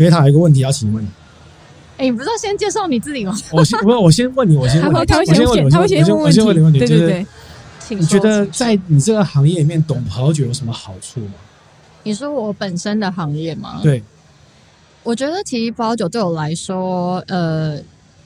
[0.00, 1.08] Greta 有一个问题要请问你。
[1.98, 3.36] 哎，你不是要先介绍你自己吗？
[3.52, 7.26] 我先不是，我先问你，我先问，他会先问你，他会先问我先问你问题，对对对。
[7.90, 11.34] 你觉得在你这个行业里面懂葡萄酒有什么好处吗？
[12.04, 13.80] 你说我本身的行业吗？
[13.82, 14.02] 对，
[15.02, 17.76] 我觉得其实葡萄酒对我来说，呃，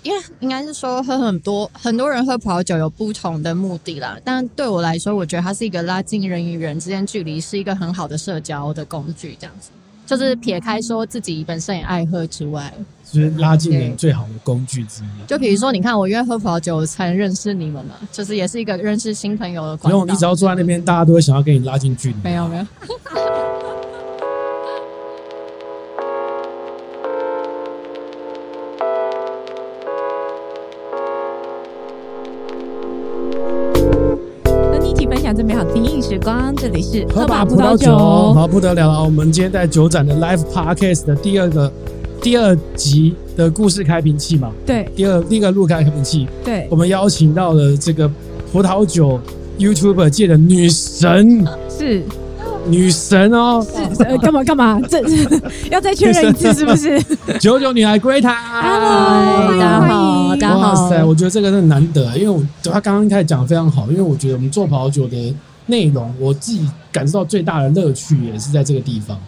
[0.04, 9.70] 因为应该是说喝很多很多人喝葡萄酒有不同的目的啦，但对我来说，我觉得它是一个拉近人与人之间距离，是一个很好的社交的工具，这样子。
[10.06, 12.72] 就是撇开说自己本身也爱喝之外，
[13.10, 15.26] 就是拉近人最好的工具之一。
[15.26, 19.88] 就比如说，你看我因为喝葡萄酒才能认识你们嘛，就是也是一个认识新朋友的关系。
[19.88, 22.16] 不用，你只要坐在那边，大家都会想要跟你拉近距离。
[22.22, 22.66] 没有，没有。
[36.24, 37.94] 光，这里是喝吧葡萄酒，
[38.32, 39.04] 好不得了了！
[39.04, 41.70] 我们今天在酒展的 Live Podcast 的第二个
[42.22, 48.10] 第二集的故事开瓶器嘛，对，第二第一个录开开瓶器，对，我们邀请到了这个
[48.50, 49.20] 葡萄酒
[49.58, 52.02] YouTuber 界的女神，是。
[52.66, 53.62] 女神哦，
[53.94, 54.80] 是呃，干嘛干嘛？
[54.88, 54.98] 这
[55.70, 56.98] 要再确认一次是不是？
[57.38, 60.60] 九九女孩 Greta，Hello，大家好，大家好。
[60.60, 65.34] 哇塞，我觉得这个真的难得，因为我他刚刚一开始讲的非常好，因为我觉得我们做葡萄酒的
[65.66, 69.18] 内容，我自己感受到最大的乐趣也是在这个地方，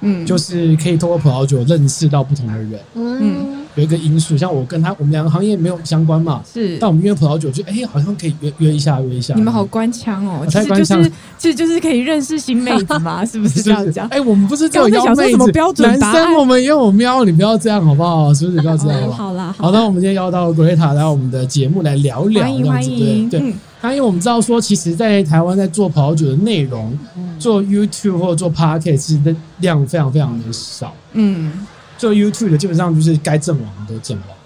[0.00, 3.56] 嗯，就是可以通过葡萄酒认识到不同的人，嗯。
[3.76, 6.78] 有一个因素，像我跟他，我们两个行业没有相关嘛，是。
[6.78, 9.34] 但我们约葡萄酒就，就、欸、哎，好像可以约约一下，约一下。
[9.34, 11.02] 你们好官腔哦，太官腔。
[11.36, 14.08] 其实就是可以认识新妹子嘛， 是不是这样讲？
[14.08, 18.32] 哎、欸，我们不是只有邀妹子，男生我们也有喵，你不要这样好不好？
[18.32, 19.24] 是不是不要这样好不好？
[19.26, 23.28] 好啦，好，那我们今天邀到 Greta 来我们的节目来聊聊，欢迎欢迎。
[23.28, 23.54] 对对，
[23.88, 31.66] 那、嗯、因为我们知道说，其实，在台湾在做葡萄酒的内容，嗯、做 YouTube 或者做 Podcast 其实的量非常非常的少，嗯。
[31.98, 34.36] 做 YouTube 的基本上就是该阵亡都阵亡，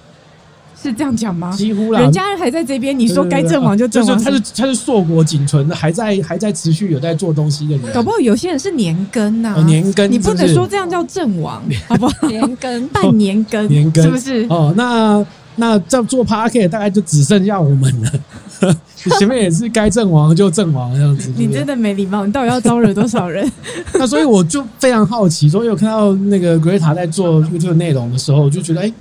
[0.81, 1.51] 是这样讲吗？
[1.51, 7.93] 几乎啦，人家还在这边，你说该阵亡就阵亡，他是他是硕果仅存的，还在还在持续有在做东西的人。
[7.93, 12.29] 搞不好有些人是年更呐，年更，你不能说这样叫阵亡，好不好？
[12.29, 14.47] 年更， 半年更，年更是不是？
[14.49, 15.27] 哦，那
[15.57, 18.13] 那在做 Podcast 大概就只剩下我们了。
[19.19, 23.51] 前面也是该阵亡就阵亡这样子，你真的没礼貌，你到底要招惹多少人？
[23.95, 28.95] 那所以我就非常好奇，所以有看到那个 Greta 在做 YouTube 内容的时候，我就觉得，哎、欸，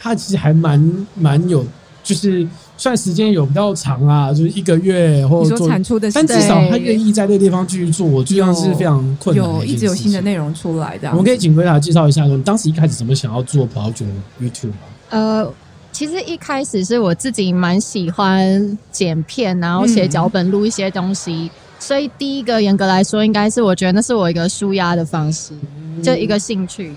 [0.00, 1.64] 他其实还蛮蛮有，
[2.02, 2.46] 就是
[2.78, 11.10] 算时间有比较长啊，就是一个月或者做产出的，但至少他愿意在这个地方继续做，我觉得是非常困难有，有一直有新的内容出来的。
[11.10, 14.06] 我们可以请 Greta 介绍一下，说你当时一开始怎么想要做葡萄酒
[14.40, 14.76] YouTube 吗？
[15.10, 15.52] 呃。
[15.92, 25.52] 其实一开始是我自己蛮喜欢剪片，然后写脚本、录一些东西，嗯、所以第一个严格来说，应该是我觉得那是我一个舒压的方式，
[26.02, 26.92] 就一个兴趣。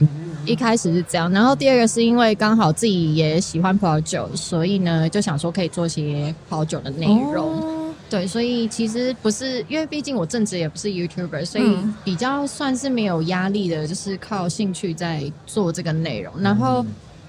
[0.46, 7.60] 一开始是这样，然后第二个是因为刚好自己也喜欢葡萄酒，所以呢就想说可以做些葡萄酒的内容。
[7.62, 16.86] 哦、对，所以其实不是因为毕竟我正职也不是 YouTuber，所以比较算是没有压力的，就是靠兴趣在做这个内容，然后。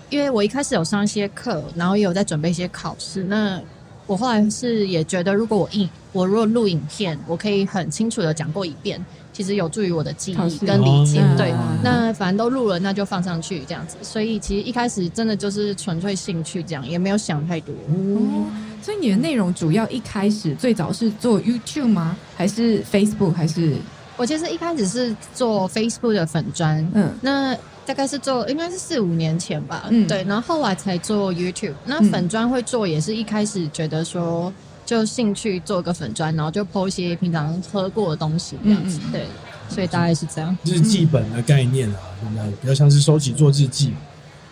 [0.08, 3.24] 因为我一开始有上一些课，然后也有在准备一些考试。
[3.24, 3.60] 那
[4.06, 11.20] 我后来是也觉得，如果我影我如果录影片，我可以很清楚的讲过一遍，其实有助于我的记忆跟理解。
[11.36, 11.52] 对，
[11.82, 13.96] 那反正都录了，那就放上去这样子。
[14.02, 17.74] 所以其实一开始真的就是纯粹兴趣，这样也没有想太多。
[17.88, 18.46] 哦，
[18.80, 22.16] 所以你的内容主要一开始最早是做 YouTube 吗？
[22.36, 23.32] 还是 Facebook？
[23.32, 23.74] 还是
[24.16, 26.88] 我其实一开始是做 Facebook 的粉砖。
[26.94, 27.56] 嗯，那。
[27.86, 31.74] 大概是做应该是四五年前吧，嗯，对，然后后来才做 YouTube。
[31.84, 34.52] 那粉砖会做也是一开始觉得说
[34.84, 39.26] 就兴趣做个粉砖，然后就 po 一些平常喝过的东西这样子，嗯、对，
[39.68, 40.56] 所以大概是这样。
[40.64, 41.96] 日记本的概念啊，
[42.28, 43.94] 应该比较像是收集做日记。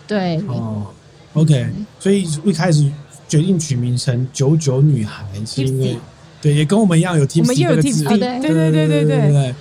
[0.06, 0.38] 对。
[0.46, 0.86] 哦
[1.32, 1.68] ，OK，
[1.98, 2.88] 所以一开始
[3.28, 5.96] 决定取名成“九九女孩”，是因为
[6.40, 8.18] 对，也跟我们一样有 Tipsy 这个字，对。
[8.18, 9.54] 对对对对对对。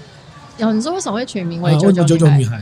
[0.59, 2.61] 有你说为什么会取名为“九九女孩”？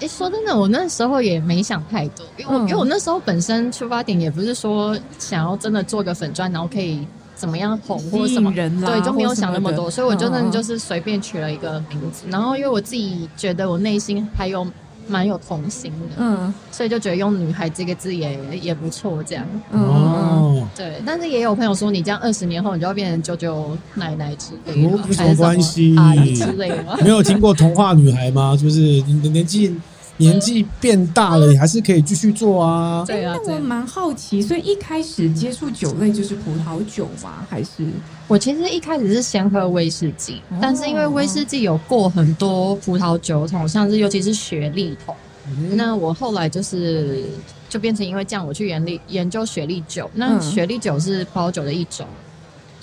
[0.00, 12.24] 哎，说真的，我那时候也没想太多，因为我、嗯、因为我那时候本身出发点也不是说想要真的做个粉钻，然后可以怎么样红或者什么人，对，就没有想那么多，所以我就真的就是随便取了一个名字。
[12.26, 14.66] 嗯、然后因为我自己觉得我内心还有
[15.06, 19.46] 蛮有童心的，嗯，所以就觉得用“女孩”这个字也也不错，这样。
[19.72, 25.94] 哦，对，但是也有朋友说，你这样二十年后你就要变成舅舅奶奶之类的，有什么关系？
[26.34, 28.56] 之类的，没有听过童话女孩吗？
[28.56, 29.74] 就是你的年纪。
[30.18, 33.04] 年纪变大了，你还是可以继续做啊。
[33.06, 37.44] 对啊，我蛮好奇，所以一开始接触酒类就是葡萄酒吗？
[37.50, 37.84] 还是
[38.28, 45.14] 我其实一开始是先喝威士忌，但是因为威士忌有过很多葡萄酒桶，像是尤其是雪莉桶，
[45.48, 47.24] 嗯、那我后来就是
[47.68, 50.10] 就变成因为这样，我去研历研究雪莉酒。
[50.14, 52.06] 那雪莉酒是葡萄酒的一种，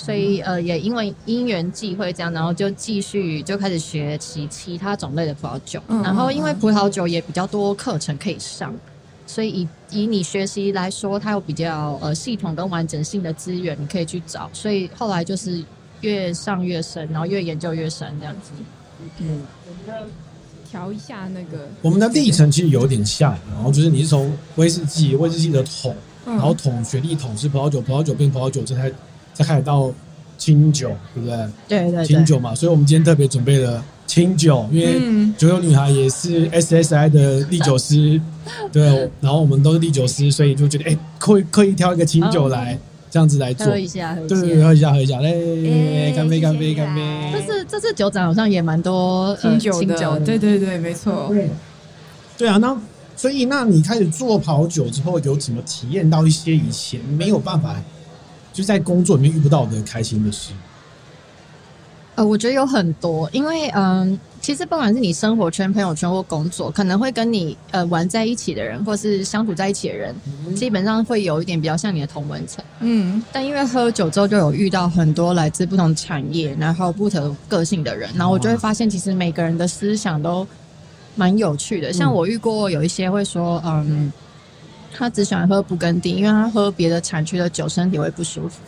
[0.04, 5.82] 所以呃也因为因缘际会这样，然后就继续就开始学习其他种类的葡萄酒。
[5.88, 8.74] 嗯、然后因为葡萄酒也比较多课程可以上，
[9.28, 14.50] 所以以以你学习来说，它有比较呃系统跟完整性的资源，你可以去找。
[14.54, 15.64] 所以后来就是
[16.02, 18.52] 越上越深，然后越研究越深这样子。
[19.20, 19.44] 嗯。
[20.72, 25.94] 调一下那个，我们的历程其实有点像，然后就是你是从威士忌，威士忌的桶，
[26.26, 28.90] 然后桶雪莉桶是葡萄酒，葡萄酒变葡萄酒，这才
[29.42, 29.92] 再开始到
[30.38, 31.38] 清酒，对不对？
[31.68, 38.20] 对对，清酒嘛，所以我们今天特别准备了清酒，因为酒友女孩也是 SSI 的唎酒师，
[38.72, 42.78] 对，然后我们都是唎酒师，所以就觉得哎，刻意刻意挑一个清酒来。
[43.14, 47.02] 这样子来做，喝一下，喝一下，对对对，喝一下，喝一下，嘞、欸，干杯，干杯，干杯。
[47.34, 50.22] 这次这次酒展好像也蛮多清酒的，酒的。
[50.22, 51.28] 对对对，没错。
[51.28, 51.50] 对，
[52.38, 52.74] 对啊，那
[53.18, 57.76] 所以那你开始做跑酒之后，有怎么体验到一些以前没有办法
[58.54, 60.52] 就在工作里面遇不到的开心的事？
[62.16, 64.20] 呃，我觉得有很多，因为嗯。
[64.42, 72.66] 其实不管是你生活圈、朋友圈或工作，可能会跟你呃玩在一起的人，或是相处在一起的人，嗯、基本上会有一点比较像你的同文层。
[72.80, 80.48] 嗯，但因为喝酒之后，就有遇到很多来自不同产业，然后不同个性的人，然后我就会发现，其实每个人的思想都
[81.14, 81.94] 蛮有趣的。
[81.94, 84.12] 像我遇过有一些会说，嗯，
[84.94, 88.60] 他只喜欢喝布根地，因为他喝别的产区的酒，身体会不舒服。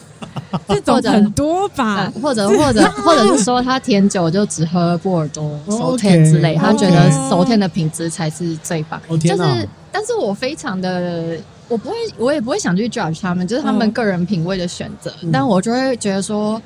[0.69, 9.01] 这种很多吧，或者或者 或者是说他甜酒就只喝波尔多、熟甜之类，他觉得熟甜的品质才是最棒。
[9.19, 11.37] 就是，但是我非常的，
[11.67, 15.13] 我不会，我也不会想去 judge 他们，就是他们个人品味的选择。
[15.31, 16.61] 但我就会觉得说，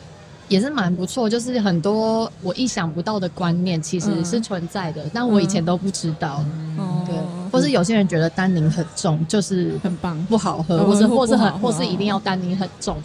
[0.48, 6.44] 也是蛮不错，就是很多我意想不到的观念其实是存在的，但我以前都不知道。
[6.78, 7.04] 嗯。
[7.06, 7.16] 对。
[7.50, 12.98] 或是有些人觉得单宁很重，就是很棒，不好喝，或是或是很或是一定要单宁很重。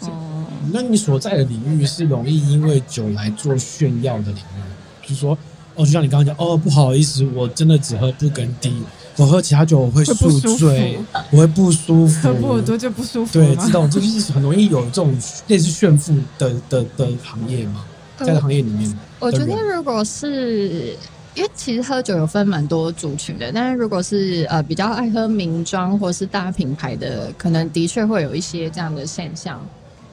[0.71, 5.37] 那你所在的领域是容易因为酒来做炫耀的领域，就是说，
[5.75, 8.73] 哦，就像你刚刚讲，哦，不好意思，我真的只喝布根地，
[9.17, 10.99] 我喝其他酒我会宿醉，
[11.31, 13.33] 我会不舒服，喝波尔多就不舒服。
[13.33, 15.15] 对，知道，这就是很容易有这种
[15.47, 17.85] 类似炫富的的的行业嘛，
[18.17, 18.99] 在这个行业里面。
[19.19, 20.95] 我觉得如果是。
[21.35, 29.59] 因为其实喝酒有分蛮多族群的，但是如果是呃比较爱喝名庄或是大品牌的，可能的确会有一些这样的现象，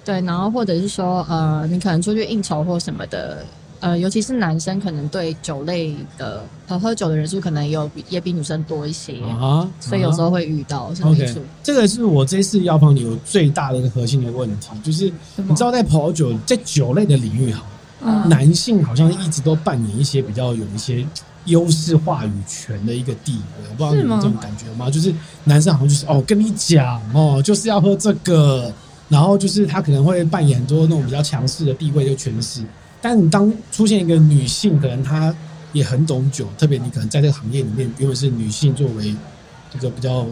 [0.02, 0.18] 对。
[0.22, 3.44] 然后或者是说呃，你可能出去应酬或什么的，
[3.80, 10.92] 呃，尤其是男生可能对酒类的和喝酒的人数可能也有比也比女生多一些啊，所以有时候会遇到。
[11.02, 17.64] OK，这个是我这次要帮你有最大的一个核心的问题，就是你知道在葡萄酒在酒类的领域哈。
[18.02, 21.04] 嗯、男性好像一直都扮演一些比较有一些
[21.44, 24.86] 优势话语权的一个地位，我不知道你们这种感觉吗？
[24.86, 28.72] 吗就是男生好像就是哦，跟你讲哦，就是要喝这个，
[29.10, 32.62] 然后就是他可能会扮演很多那种比较强势的地位就权势。
[33.00, 35.34] 但你当出现一个女性，可能她
[35.72, 39.14] 也很懂酒，特别你可能在这个行业里面，因为是女性作为
[39.72, 40.26] 这个比较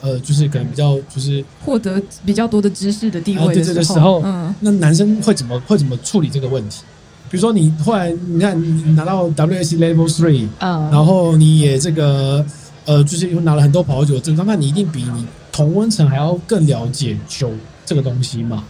[0.00, 6.82] 呃，就是可能比较就是获得比较多的知识的地位的、啊、对这个时候，嗯，那男生会怎么会怎么处理这个问题？
[7.30, 12.44] 比如说，你后来你看你拿到 WSC Level Three，嗯，然后你也这个
[12.86, 17.52] 呃，就是拿了很多葡萄酒的证照，那你一定比你同温层还要更了解酒
[17.86, 18.64] 这个东西嘛？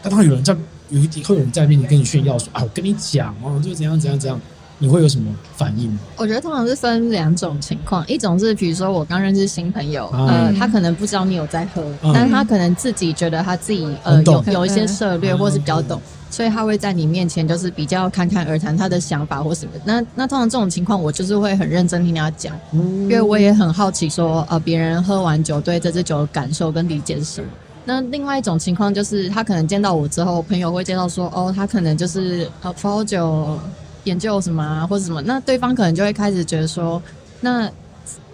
[0.00, 0.54] 但当然有人在
[0.90, 4.40] 有一会有人在面前跟你炫耀说啊，我跟你讲哦，就怎样怎样怎样，
[4.78, 5.98] 你会有什么反应吗？
[6.16, 16.00] 我觉得通常是分两种情况，一种是比如说我刚认识新朋友，嗯、呃，他可能不知道你有在喝，嗯、但是他可能自己觉得他自己呃有有一些涉略，或是比较懂。
[16.30, 19.72] 所以他会在你面前就是比较侃侃而谈他的想法或什么。
[19.84, 27.46] 那那通常这种情况，我就是会很认真听他讲，因为我也很好奇说，呃，别人喝完酒对这支酒的感受跟理解是什么。
[27.84, 33.58] 那另外一种情况就是，他可能见到我之后，朋友会介绍说，哦，他可能就是呃葡萄酒
[34.04, 35.22] 研究什么啊，或者什么。
[35.22, 37.00] 那对方可能就会开始觉得说，
[37.40, 37.70] 那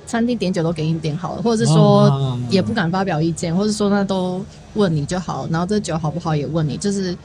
[0.07, 7.17] 餐厅点酒都给你点好了，或者是说也不敢发表意见，或者说那都问你就好，然后这酒好不好也问你，就是。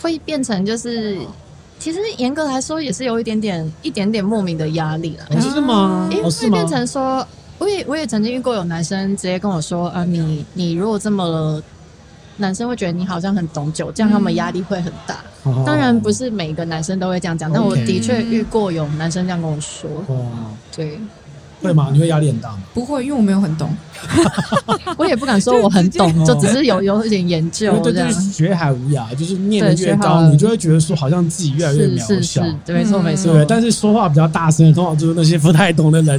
[0.00, 1.16] 会变成就是，
[1.78, 5.40] 其实严格来说也是有一点点、一点点莫名的压力了。
[5.40, 6.08] 是吗？
[6.10, 7.24] 因为会变成说，
[7.58, 11.62] 我也我也曾经遇过有男生直接跟我说啊，你你如果这么，
[12.42, 15.16] 男生会觉得你好像很懂酒，这样他们压力会很大。
[15.64, 19.88] 当然不是每个男生都会这样讲，但我的确遇过有男生这样跟我说。
[20.76, 20.98] 对。
[21.62, 21.90] 会吗？
[21.92, 22.58] 你会压力很大吗？
[22.74, 23.70] 不会，因为我没有很懂。
[24.98, 27.78] 我也不敢说我很懂， 就只是有有一点研究。
[27.78, 32.42] 对，就是学海无涯，就是念的越高，你就会觉得说好像自己越来越渺小。
[32.66, 33.32] 对，没错没错。
[33.32, 36.18] 对但是说话比较大声的，通常就是那些不太懂的人。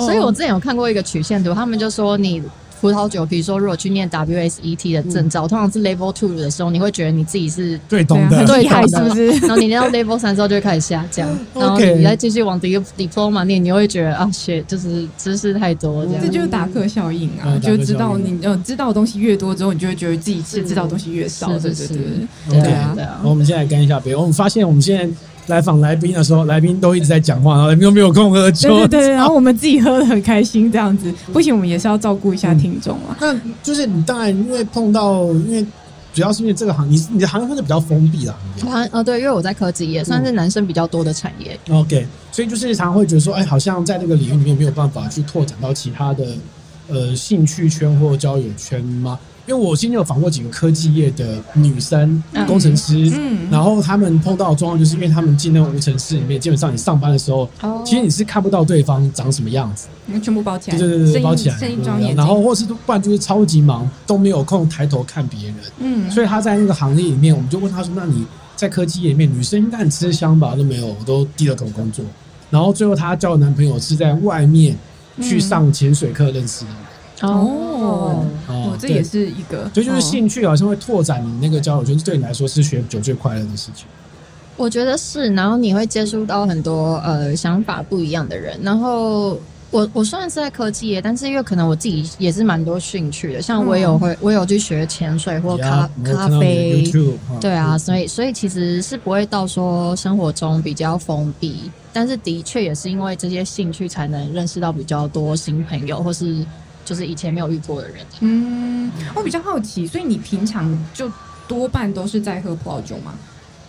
[0.00, 2.42] 所以我之前有看过一个曲线图，他们就说你。
[2.82, 9.28] 葡萄酒，比如说，如果去念 WSET 的证照，通常是 Level Two 的时候，你会觉得你自己是最懂的，最厉害，是不是？
[9.46, 16.22] 然后你念到 Level 三之后就会开始下降， 然后你再继续往 Diploma 念，你会觉得啊，学就是知识太多，这样。
[16.22, 22.62] 这就是达克效应啊，就知道你呃知道的东西越多之后，你就会觉得自己是知道的东西越少，对对对。
[22.62, 24.12] 对啊我们现在干一下杯。
[24.16, 25.14] 我们发现我们现在。
[25.46, 28.68] 来访来宾的时候，来宾都一直在讲话，然后来宾都没有空喝酒。
[28.70, 33.16] 对对对，然后我们自己喝的很开心，这样子不行，我们也是要照顾一下听众啊。
[33.20, 35.66] 那就是你当然因为碰到，因为
[36.14, 38.88] 主要是因为这个行，你你的行业会是比较封闭的行业。
[38.92, 41.58] 呃，对，因为我在科技业，算是男生比较多的产业。
[41.70, 46.24] OK，所以就是常常会觉得说，哎，好像在这个领域里面没有办法去拓展到其他的
[46.88, 49.18] 呃兴趣圈或交友圈吗？
[49.46, 57.48] 因为我今天有访过几个科技业的女生工程师，嗯，然后他们碰到的状况就是因为他们进那个无尘室里面，基本上你上班的时候，
[57.84, 61.58] 其实你是看不到对方长什么样子，因为全部包起来，对对对，包起来，
[62.14, 72.04] 然后或是不然就是超级忙，都没有空抬头看别人，嗯，所以他在那个行业里面，我们就问他说：“那你在科技业里面，女生应该很吃香吧？”都没有，我都低着头工作。
[72.48, 74.76] 然后最后她交的男朋友是在外面
[75.20, 76.70] 去上潜水课认识的。
[77.22, 83.86] 哦，哦，这也是一个，所以就是兴趣好像会拓展你那个交友圈，对你来说是学酒最快乐的事情。
[84.56, 88.58] 我觉得是，然后你会接触到很多呃想法不一样的人。
[88.62, 96.84] 然后我我虽然是在科技业，但是因为可能我自己也是蛮多兴趣的，像我有会我有去学潜水或咖咖啡，
[97.40, 106.44] 对啊，所以所以其实是不会到说生活中比较封闭，但是的确也是因为这些兴趣才能认识到比较多新朋友，或是。
[106.92, 108.04] 就是以前没有遇过的人。
[108.20, 111.10] 嗯，我比较好奇，所以你平常就
[111.48, 113.14] 多半都是在喝葡萄酒吗？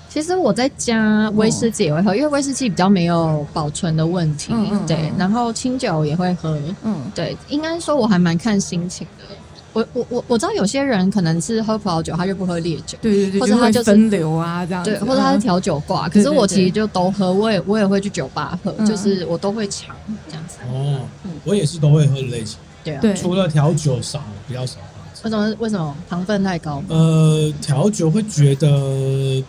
[0.09, 4.51] 其实我在家威士忌也会喝，哦、因为威士忌比较没有保存的问题。
[4.53, 6.59] 嗯嗯对，然后清酒也会喝。
[6.83, 9.23] 嗯，对，应该说我还蛮看心情的。
[9.71, 12.97] 我我我我知道有些人可能是喝葡萄酒，他就不喝烈酒。
[13.01, 14.83] 对对对，或者他就是分流啊这样。
[14.83, 16.09] 对，或者他是调酒挂。
[16.09, 19.95] 可是我其实就都喝，我也我也会去酒吧喝，嗯、就是我都会尝
[20.27, 20.57] 这样子。
[20.67, 20.99] 哦，
[21.45, 22.59] 我也是都会喝的类型。
[22.83, 24.77] 对啊，除了调酒少，比较少。
[25.23, 25.55] 为什么？
[25.59, 26.83] 为什么糖分太高？
[26.89, 29.43] 呃，调酒会觉得，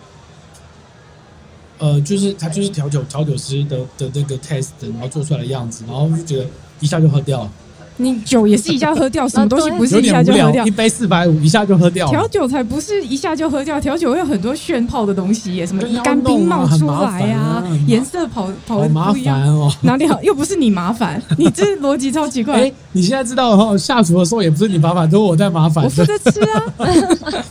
[1.79, 6.47] 呃，就是他就是调酒调酒师的的那个 test，然后做出来的样子，然后就觉得
[6.79, 7.53] 一下就喝掉了。
[7.97, 10.67] 你酒也是一下喝掉， 什么东西不是一下就喝掉？
[10.67, 12.09] 一杯四百五，一下就喝掉。
[12.09, 19.73] 调酒才不是一下就喝掉，调酒会有很多炫泡的东西，什么干冰冒出来呀，颜色跑跑的不一样哦。
[19.83, 20.21] 哪里好？
[20.23, 22.55] 又不是你麻烦，你这逻辑超奇怪。
[22.63, 25.85] 哎，你现在知道哈，下厨的时候也不是你麻烦，都是我在麻烦。
[25.85, 26.63] 我负责吃啊，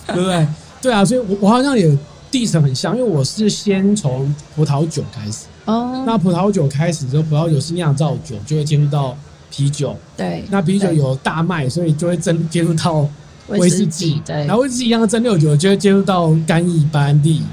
[0.07, 0.47] 对不对？
[0.81, 1.97] 对啊，所以我我好像也
[2.31, 6.03] 历程很像，因为我是先从葡萄酒开始哦。
[6.05, 9.15] 那葡萄酒开始之后，葡萄酒是酿造酒，就会进入到。
[9.55, 13.07] 啤酒，对，那啤酒有大麦，所以就会蒸接触到
[13.49, 17.43] 威士忌，对，然后威士忌一样的蒸馏酒就会接触到干邑、白兰地，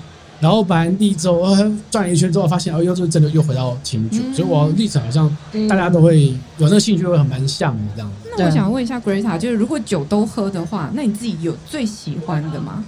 [0.41, 1.45] 然后白兰地之后
[1.91, 5.37] 转了一圈之后，发现哦，又是真的又回到清酒，嗯、所以我历史好像
[5.69, 8.11] 大家都会有那个兴趣，会很蛮像的这样。
[8.11, 8.31] 子。
[8.39, 12.83] 那我想问一下 Greta，就是如果酒都喝的话，那你自己有最喜欢的吗？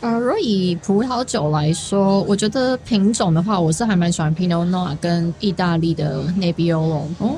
[0.00, 7.34] 呃，如果以葡萄酒来说，我觉得品种的话，我是还蛮喜欢 Pinot Noir 跟意大利的 Nebbiolo 哦。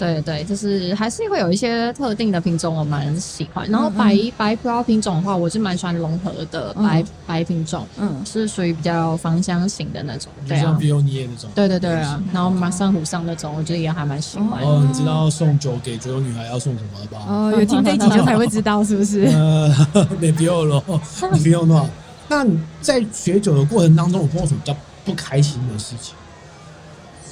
[0.00, 14.62] 对对，就是还是会有一些特定的品种我蛮喜欢，然后白嗯嗯白葡萄品种的话，我是蛮喜欢融合的白、嗯、白品种，嗯，是属于比较芳香型的那种，对啊，像比欧尼耶那种，对对对啊，然后马上湖上那种，我觉得也还蛮喜欢。
[14.62, 17.22] 哦，你知道送酒给酒友女孩要送什么吧？
[17.28, 19.24] 哦，有听这一集就才会知道是不是？
[19.36, 20.82] 呃，没必要了，
[21.30, 21.88] 没必要了。
[22.28, 26.14] 那你在学酒的过程当中，有碰到什么比较不开心的事情？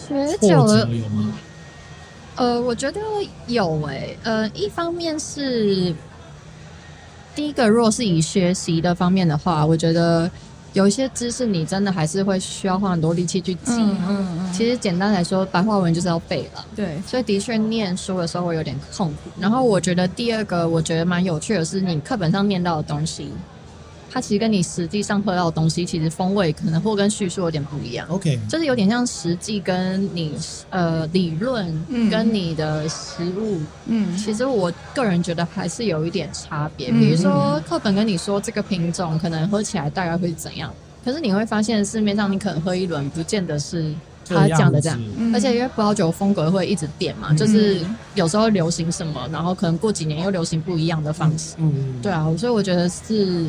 [0.06, 1.32] 学酒的有吗？
[2.38, 3.00] 呃，我觉得
[3.48, 5.92] 有诶、欸，呃，一方面是
[7.34, 10.30] 第一个，如果是以学习的方面的话，我觉得
[10.72, 13.72] 有一些知识你真的还是会需要花很多力气去记。
[13.72, 14.52] 嗯嗯嗯。
[14.52, 16.64] 其实简单来说，白话文就是要背了。
[16.76, 17.00] 对。
[17.06, 19.30] 所以的确念书的时候会有点痛苦。
[19.40, 23.32] 然后我觉得第二个，我觉得蛮有趣的是，你课本上念到的东西。
[24.10, 28.06] 它其实跟你实际上喝到的东西，其实风味可能或跟叙述有点不一样。
[28.08, 30.34] OK，就是有点像实际跟你
[30.70, 31.66] 呃理论
[32.10, 36.90] 跟你的实物，嗯，其实我个人觉得还是有一点差别。
[36.90, 40.72] 比如说课本跟你说这个品种可能喝起来大概会怎样，
[41.04, 43.92] 可是你会发现市面上你可能喝一轮，不见得是
[44.26, 45.00] 他讲的这样，
[45.32, 47.80] 而且因为葡萄酒风格会一直变嘛，就是
[48.14, 51.54] 有时候流行什么，然后可能过几年又流行不一样的方式。
[51.58, 53.46] 嗯，对啊，所以我觉得是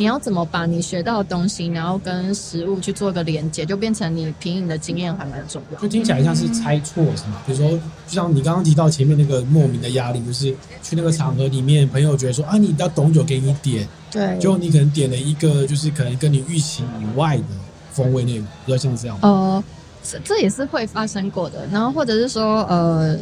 [0.00, 5.78] 你要怎么把你学到的东西，然后跟食物去做个连接，就变成你品饮的经验还蛮重要。
[5.78, 7.42] 就听起来像是猜错是吗？
[7.44, 7.68] 比如说，
[8.08, 17.44] 就像你刚刚提到前面那个莫名的压力，就是去那个场合里面，朋友觉得说啊，你要懂酒给你点，对，就你可能点了一个就是可能跟你预期以外的
[17.92, 19.18] 风味内容，比较像这样。
[19.20, 19.62] 哦。
[20.02, 23.14] 这这也是会发生过的，然后或者是说，呃，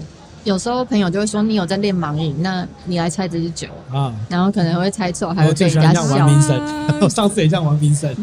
[0.49, 6.27] 有时候朋友就会说你有在练盲饮，那你来猜这支酒啊，然后可能会猜错，还会被人家笑。
[7.03, 8.17] 我 上次也这样玩评审。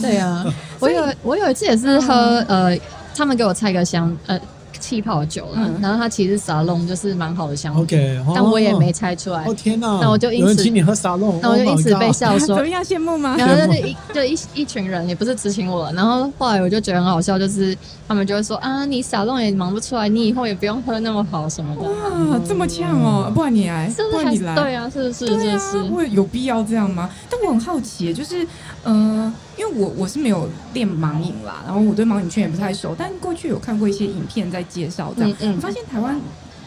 [0.00, 0.46] 对啊，
[0.78, 2.14] 我有我有一次也是喝，
[2.46, 2.78] 呃，
[3.16, 4.38] 他们给我猜个香，呃。
[4.80, 9.44] 气泡酒了，然后它其实沙龙就是蛮好的香，OK，但我也没猜出来。
[9.44, 9.98] 哦天哪！
[10.00, 13.36] 那我就因此请你喝沙龙，那我就因此被笑说，怎么样羡慕吗？
[13.38, 15.90] 然后就是一就一一群人，也不是只请我。
[15.92, 21.82] 然后后来我就觉得很好笑，就是他们就会说啊，你沙龙也忙不出来，你以后也不用喝那么好什么的。
[21.82, 23.30] 哇，这么呛哦！
[23.34, 27.10] 不然你来，不然你来，对啊，是是是是，会有必要这样吗？
[27.30, 28.46] 但我很好奇，就是
[28.86, 29.32] 嗯。
[29.58, 35.30] 因为我我是没有练盲影啦，然后我对盲影圈也不太熟，但过去有看过一些影片在介绍这样。
[35.40, 35.60] 嗯嗯。
[35.60, 36.20] 发现台湾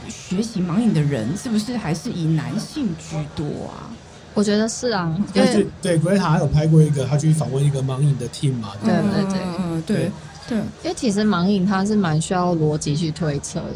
[0.08, 3.94] 学习盲影的人是不是还是以男性居多啊？
[4.34, 5.16] 我觉得是啊。
[5.32, 8.74] 对对，Greta 还有拍过一个，他去访问一个盲影的 team 嘛。
[8.84, 10.12] 对对对，嗯对
[10.48, 10.58] 对。
[10.58, 13.76] 因为其实盲影它是蛮需要逻辑去推测的，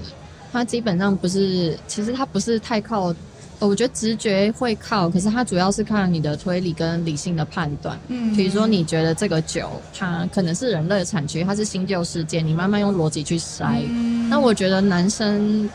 [0.52, 3.14] 它基本上不是，其实它不是太靠。
[3.60, 7.98] 我觉得直觉会靠，可是它主要是看你的推理跟理性的判断。
[8.08, 13.84] 嗯，比如说你觉得这个酒它可能是人类的产区，它是新旧世界，你慢慢用逻辑去筛。
[13.88, 15.70] 嗯，那我觉得男生。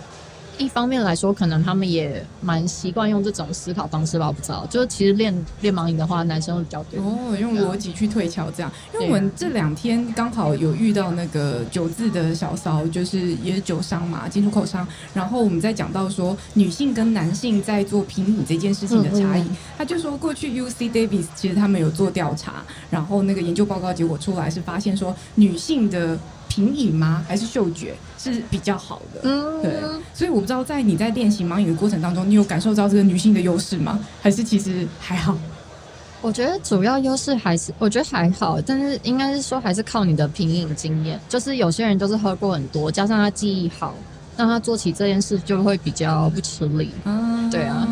[0.59, 4.67] 一方面来说，可能他们也蛮习惯用这种思考方式吧，我不知道。
[4.67, 8.71] 就是其实练练盲饮的话，男生会比较多哦，用逻辑去推敲这样。
[8.93, 14.87] 因为我们这两天刚好有遇到那个酒字的小骚，就是也是酒商嘛，进出口商。
[15.15, 26.19] 然后我们在讲到说女性跟男性在做品饮这件事情的差异，嗯嗯，他就说过去 UC Davis 其实他们有做调查，然后那个研究报告结果出来是发现说女性的。
[26.49, 27.23] 品饮吗？
[27.29, 29.21] 还是嗅觉是比较好的？
[29.23, 29.73] 嗯，对。
[30.13, 33.99] 所以我不知道，在你在练习盲饮的过程当中，你有感受到这个女性的优势吗？
[34.21, 35.39] 还是其实还好？
[36.21, 41.19] 我觉得主要优势还是，我觉得还好，但是应该是说还是靠你的品饮经验。
[41.29, 43.95] 就是有些人就是喝过很多，加上他记忆好，
[44.37, 46.91] 那他做起这件事就会比较不吃力。
[47.05, 47.87] 嗯，对啊。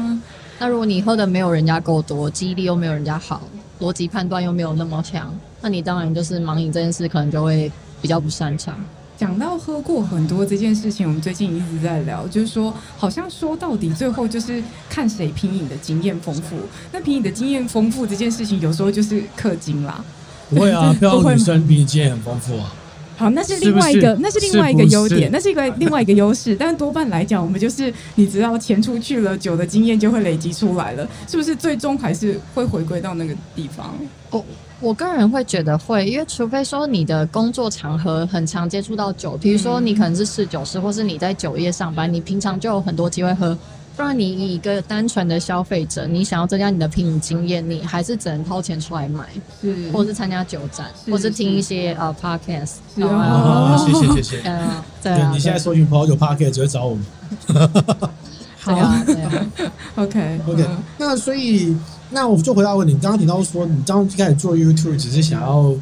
[0.59, 3.43] 那如果你喝的没有人家够多，记忆力又没有人家好，
[3.79, 7.71] 逻辑判断又没有那么强，那你当然就是盲饮这件事可能就会。
[8.03, 8.79] 比较不擅长。
[9.17, 16.57] 讲到喝过很多这件事情，我们最近一直在聊，就是说，好像说到底，最后就是看谁品饮的经验丰富。
[16.93, 20.05] 那品饮的经验丰富这件事情，有时候就是氪金啦。
[20.51, 22.75] 不会啊， 漂亮女生品饮经验很丰富啊。
[23.17, 26.55] 好，那是另外一个，是是那是另外一个优点， 是是那是一个另外一个优势。
[26.55, 31.57] 但是多半来讲，我们就是你只要钱出去了，酒的经验就会累积出来了，是不是？
[31.57, 33.95] 最终还是会回归到那个地方。
[34.31, 34.45] 哦。
[34.79, 43.57] 我个人会觉得会，因为除非说你的工作场合很常接触到酒，比如说你可能是侍酒师，或是你在酒业上班，你平常就有很多机会喝。
[43.97, 49.25] 不然你以一个单纯的消费者，你想要增加你的品饮经验，你还是只能掏钱出来买，
[49.63, 52.75] 是，或是参加酒展，或是听一些呃 podcast。
[53.01, 54.43] 好， 谢谢谢谢。
[54.45, 54.69] 嗯，
[55.03, 55.31] 对啊。
[55.33, 57.05] 你现在搜寻葡萄酒 podcast 只会找我们。
[58.61, 59.47] 好啊，对啊。
[59.97, 60.67] OK OK，
[60.99, 61.75] 那所以。
[62.11, 65.75] 那我就回答问你，刚刚提到说，你刚刚开始做 YouTube 只是想要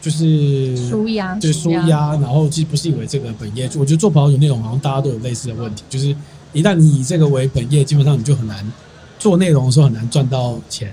[0.00, 3.70] 就是舒压，对舒压，然后其实不是以为这个本业。
[3.76, 6.16] 我觉得做葡萄酒内容好像大家都有类似的问题，就是
[6.52, 8.72] 一旦你以这个为本业，基本上你就很难
[9.18, 10.92] 做内容的时候很难赚到钱。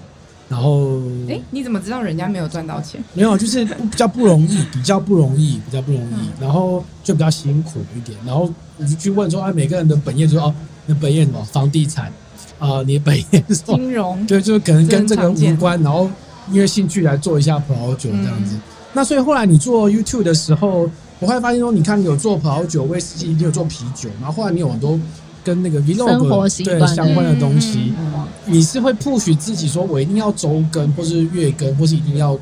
[0.49, 3.03] 然后，哎，你怎么知道人家没有赚到钱？
[3.13, 8.17] 没有，就是比较不容易，比较不容易，比较不容易，然后就比较辛苦一点。
[8.25, 10.53] 然后你就去问说，哎，每个人的本业就是哦，
[10.85, 12.11] 那本业什么房地产。
[12.59, 16.09] 啊、呃，你本业是金融，对，就是可能跟这个无关，然后
[16.51, 18.55] 因为兴趣来做一下葡萄酒这样子。
[18.55, 18.61] 嗯、
[18.93, 20.89] 那所以后来你做 YouTube 的时候，
[21.19, 24.99] 我会发现说，你看你有做葡萄酒、威士忌，你有做啤酒，然后后来你有很多
[25.43, 32.37] 跟那个 Vlog 对相关的东西，嗯、你是会 push 自己说，我一定要周更，或是月更，或是一定要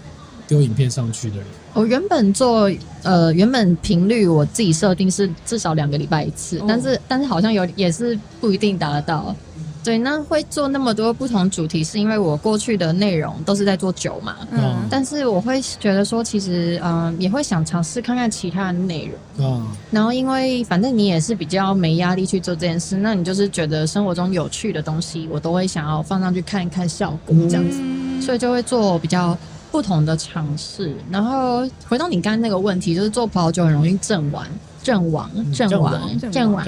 [0.47, 1.45] 丢影片上去的人。
[1.73, 2.71] 我原本做
[3.04, 9.36] 呃，原本频率我自己设定是至少两个礼拜一次，哦、但是但是好像有也是不一定达得到。
[9.86, 14.36] 对，那会做那么多不同主题，是因为我过去的内容都是在做酒嘛。
[14.52, 14.76] 嗯。
[14.89, 19.48] 但是我会觉得说，其实嗯、呃，也会想尝试看看其他的内容。
[19.48, 19.67] 嗯。
[19.91, 29.38] 然后，因为反正你也是比较没压力去做这件事，那你就是觉得生活中有趣的东西，我都会想要放上去看一看效果这样子，嗯、所以就会做比较。
[29.71, 30.95] 不同的尝试。
[31.12, 34.48] 然后回到你刚刚那个问题，就是做葡萄酒很容易阵亡、
[34.82, 36.65] 阵亡、阵亡、阵亡。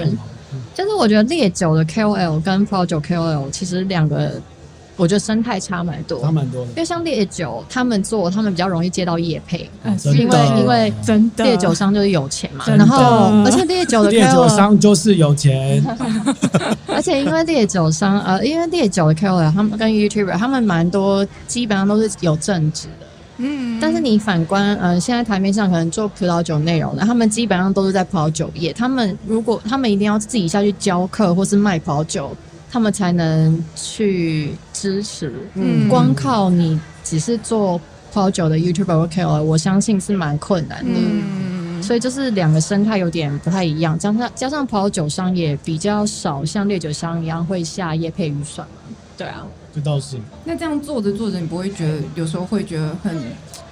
[0.74, 4.40] 就是我觉得烈酒的 KOL 跟葡萄酒 KOL 其实两个。
[5.00, 6.70] 我觉得生态差蛮多，差蛮多的。
[6.70, 12.64] 因为像烈酒，他们做，他们比较容易接到业配，嗯、因为因为真的烈酒商就是有钱嘛。
[12.66, 15.80] 然后，而且烈酒的烈酒商就是有钱。
[16.88, 23.06] 而且因为烈酒商，呃，因为烈酒的 KOL 他们跟 YouTuber 他们蛮多，基本上都是有正职的。
[23.38, 23.78] 嗯。
[23.80, 28.72] 但是你反观，呃，现在台面上可能做葡萄酒内容的，他们基本上都是在葡萄酒业。
[28.72, 32.36] 他们如果他们一定要自己下去教课或是卖葡萄酒。
[32.70, 35.32] 他们才能去支持。
[35.54, 37.80] 嗯，光靠你只是做
[38.12, 40.90] 葡萄酒的 YouTuber OK 了，我相信是蛮困难的。
[40.94, 48.94] 嗯，所以就是两个生态有点不太一样，加上加上葡萄酒商也比较少，像烈酒商一样会下业配预算嘛。
[49.16, 49.46] 对啊，
[49.78, 50.16] 这倒是。
[50.44, 53.16] 那这样做着做着，你不会觉得有时候会觉得很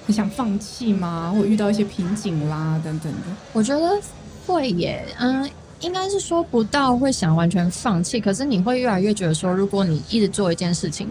[0.06, 1.32] 很想放弃吗？
[1.34, 3.18] 或遇到一些瓶颈啦等等的？
[3.52, 4.00] 我觉得
[4.46, 5.48] 会耶，嗯。
[5.80, 11.06] 应该是说不到会想完全放弃，可是你会越来越觉得说，如果你一直做一件事情。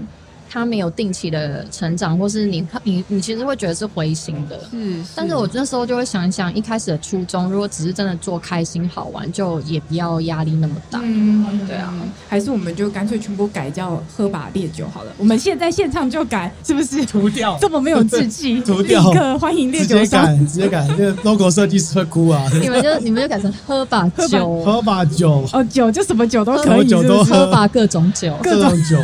[0.56, 4.58] 他没有定期的成长，或是你你你其实会觉得是灰心的。
[4.72, 11.02] 是，但是我那时候就会想一想，一开始的初衷，如果只是真的做开心好玩，就也不要压力那么大。
[11.04, 11.94] 嗯，对啊，
[12.30, 15.12] 还是我们就干脆全部改叫喝把烈酒好了。
[15.18, 17.06] 我们现在现场就改，是不是？
[17.06, 19.12] 涂掉， 这么没有志气， 涂掉。
[19.12, 22.41] 立刻欢迎烈酒直接改，直接改，这个 logo 设计师会哭啊。
[22.62, 25.44] 你们就你们就改成喝把酒，喝把酒。
[25.52, 28.98] 哦，酒就什么酒都可以，酒都喝吧各种酒，各种酒。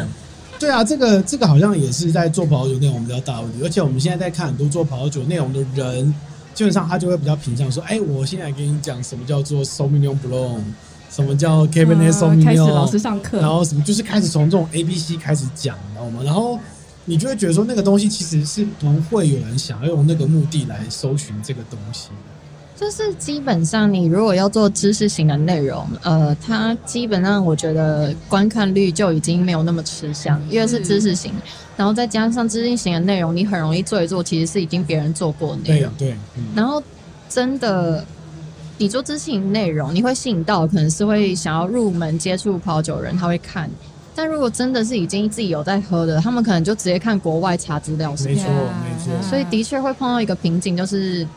[0.61, 6.13] 对啊，这个这个好像也是在做葡萄酒内容比较大问题，而且我们现在在看很多做葡萄酒内容的人，
[6.53, 10.61] 基本上他就会比较偏向说，哎，我现在给你讲什么叫做 Sauvignon Blanc，
[11.09, 16.21] 什么叫 Cabernet Sauvignon，开始老师上课，然后什么就是开始从这种 A B C 开始讲，你知道吗？
[16.23, 16.59] 然后
[17.05, 22.09] 你就会觉得说，那个东西其实是不会有人想要用那个目的来搜寻这个东西。
[22.81, 31.31] 就是基本上，你如果要做知识型的内容，呃，它基本上我觉得观看率就已经没有那么吃香，因为是知识型，
[31.77, 35.93] 然后再加上知识型的内容，你很容易做一做，其实是已经别人做过的内容。
[35.95, 36.17] 对对。
[36.35, 36.81] 嗯、然后
[37.29, 38.03] 真的，
[38.79, 43.69] 你做知识型内容，你会吸引到可能是会想要入门接触跑酒人，他会看。
[44.15, 48.09] 但如果真的是已经自己有在喝的，他们可能就直接看国外查资料。
[48.09, 49.29] 没错，没错。
[49.29, 51.27] 所以的确会碰到一个瓶颈，就是。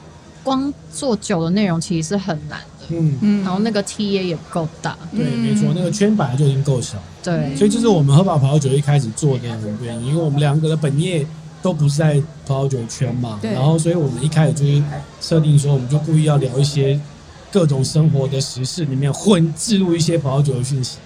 [0.44, 3.18] 光做酒的内容其实是很难的，嗯。
[3.22, 9.44] 嗯，然后那个 TA 也不够大，对，没错，那个圈本来就已经够小，对，所以就是我们喝饱葡萄酒一开始做的
[9.82, 11.26] 原因，因为我们两个的本业
[11.62, 14.82] 都不是在葡萄酒圈嘛，对，然后所以我们一开始就是
[15.20, 17.00] 设定说，我们就故意要聊一些
[17.50, 20.98] 各种生活的时事里面混置入一些葡萄酒的讯息，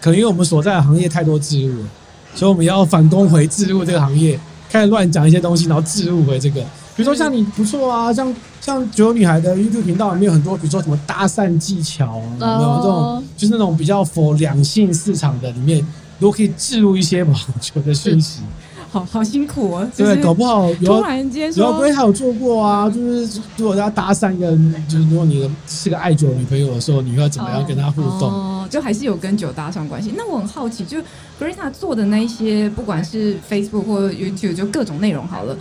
[0.00, 1.88] 可能因为我们所在的行业太多置入了，
[2.34, 4.38] 所以我们要反攻回置入这个行业，
[4.70, 6.64] 开始乱讲一些东西，然后置入回这个。
[6.96, 15.86] 比如说像你不错啊，像像酒女孩的 YouTube 频道里面有很多，比如说什么搭讪技巧啊，有没有这种就是那种比较 for 两性市场的里面，
[16.20, 18.40] 都可以置入一些网球的讯息。
[18.94, 24.56] 好好辛苦哦，对，搞不好有突然间说，有不他有做过啊，就是如果要搭讪一个，
[24.88, 28.30] 就是如果你是个爱酒女朋友的时候，你要怎么样跟他互动？
[28.30, 30.14] 哦，就还是有跟酒搭上关系。
[30.16, 30.98] 那我很好奇，就
[31.40, 35.56] Greta 做的那一些，不管是 Facebook 或 YouTube，就各种内容好了。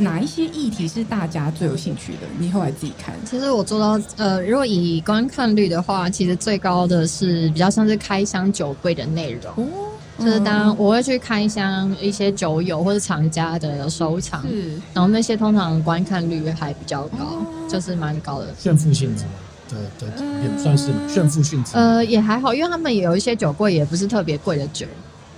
[0.00, 2.20] 哪一些议题是大家最有兴趣的？
[2.38, 3.14] 你后来自己看。
[3.24, 9.52] 其实我做到，呃，如果以观看率的话，其实最高的是比较像是开箱酒柜的内容。
[9.56, 9.68] 哦，
[10.18, 14.44] 就是当我会去开箱一些酒友或者厂家的收藏，
[14.94, 18.48] 然后那些通常观看率还比较高，哦、就是蛮高的。
[18.58, 19.24] 炫富性质，
[19.68, 21.72] 对对，也算是炫富性质。
[21.74, 24.86] 呃，也还好，因为他们也有一些酒柜也不是特别贵的酒。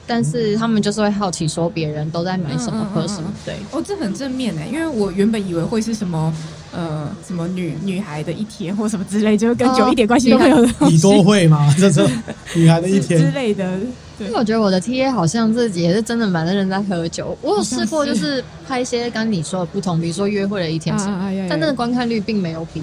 [0.06, 6.32] 但是他们就是会好奇说别人都在买什么喝什么，对哦，这很正面哎，因为我原本以为会是什么
[6.72, 10.72] 呃什么女女孩的一天或什么之类，就是跟酒一点关系都没有的。
[10.88, 11.72] 你都会吗？
[11.78, 12.06] 这是
[12.54, 13.78] 女孩的一天之类的。
[14.18, 17.36] 因为我觉得我的 T A 好像自己也是真的蛮多人在喝酒。
[17.40, 20.94] 我有试过就是拍一些跟你说的不同，比如说约会的一天，
[21.48, 22.80] 但那个观看率并没有比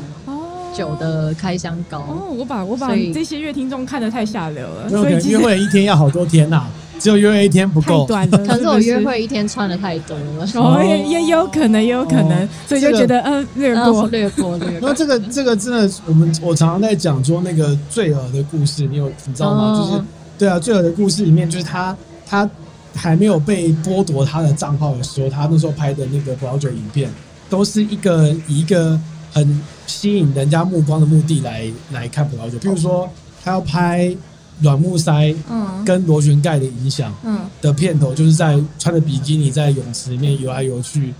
[0.75, 1.99] 酒的开箱高。
[1.99, 4.89] 哦，我把我把这些乐听众看得太下流了。
[4.89, 6.67] 所以约会的一天要好多天呐。
[6.99, 14.89] 只有约会一天不够，可能是我约会一天穿的太多了，哦，也也有可能，也有可能，所以就觉得嗯，略过，略过，略过。
[14.89, 19.79] 那这个这个真的，我们我常常在讲说那个醉鹅的故事，你有你知道吗？
[19.79, 20.03] 就是
[20.37, 21.95] 对啊，醉鹅的故事里面，就是他
[22.27, 22.49] 他
[22.93, 27.09] 还没有被剥夺他的账号的时候，他那时候拍的那个葡萄酒影片，
[27.49, 28.99] 都是一个以一个
[29.31, 33.09] 很吸引人家目光的目的来来看葡萄酒，比如说
[33.41, 34.13] 他要拍。
[34.61, 35.33] 软木塞
[35.85, 37.13] 跟螺旋盖的影响
[37.61, 41.13] 的片头，就是在穿着比基尼在泳池里面游来游去，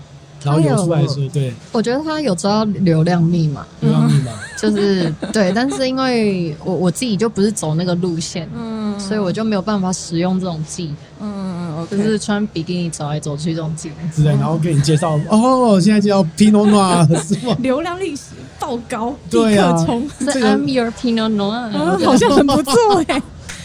[0.44, 4.32] 然后游出来说，对，我觉得他有知道流量密码，流量密码。
[4.60, 17.56] 就是对，但是因为我我自己就不是走那个路线，嗯，所以我就没有办法使用这种技能，嗯嗯，就是穿比基尼走来走去这种技能，是的，然后给你介绍哦，现在叫 Pinot Noir 是吗？
[17.64, 19.76] 流量历史爆高，对啊，
[20.20, 22.74] 是 I'm your Pinot Noir，好像很不错
[23.08, 23.22] 哎，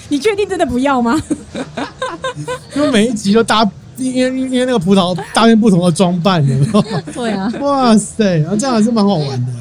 [0.09, 1.21] 你确定真的不要吗？
[2.77, 3.69] 因为每一集都搭。
[3.97, 6.83] 因为因为那个葡萄搭配不同的装扮，有没有？
[7.13, 9.53] 对啊，哇塞，然后，这样还是蛮好玩的。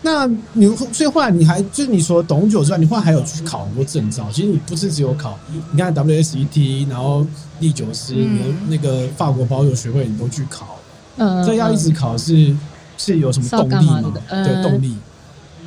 [0.00, 4.26] 那你所以后来你还就是你说懂酒之外，你后来还有去考很多证照。
[4.32, 5.38] 其实你不是只有考，
[5.72, 7.26] 你看 WSET，然后
[7.60, 10.78] 第酒师，嗯、那个法国葡萄酒学会，你都去考。
[11.18, 12.56] 嗯，这要一直考是
[12.96, 14.14] 是有什么动力吗？
[14.28, 14.96] 呃、对，动力。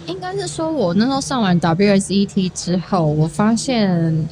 [0.08, 4.28] 应该是说我那时候上完 WSET 之后，我发现。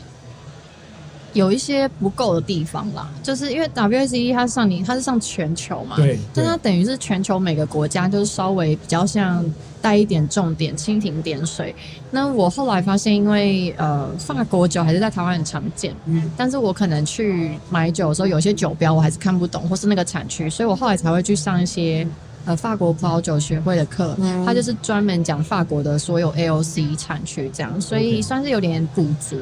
[1.33, 9.45] 有一些不够的地方啦，就是因为 WSET 它上你它是上全球嘛，对，但它等于是全球每个国家就是稍微比较像
[9.79, 11.75] 带一点重点，蜻蜓点水。
[12.09, 22.07] 那我后来发现，因为呃法国酒还是在台湾很常见，嗯，但是我可能去买酒的时候，有些酒标我还是看不懂，或是那个产区，所以我后来才会去上一些
[22.47, 29.37] 呃法国葡萄酒学会的课，嗯，它就是专门讲法国的所有 AOC 产区这样，所以算是有点补足。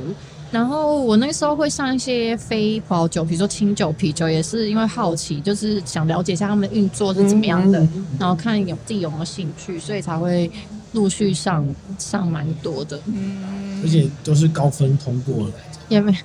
[0.52, 10.50] 然后我那时候会上一些非葡萄酒，比如说清酒、啤酒，也是因为好奇，就是想了解一下他们的运作是怎么样的，嗯、然后看有自己有没有兴趣，所以才会
[10.94, 11.68] 陆续上
[12.00, 13.00] 上蛮多的。
[13.06, 15.54] 嗯，而且都是高分通过了。
[15.90, 16.18] 也没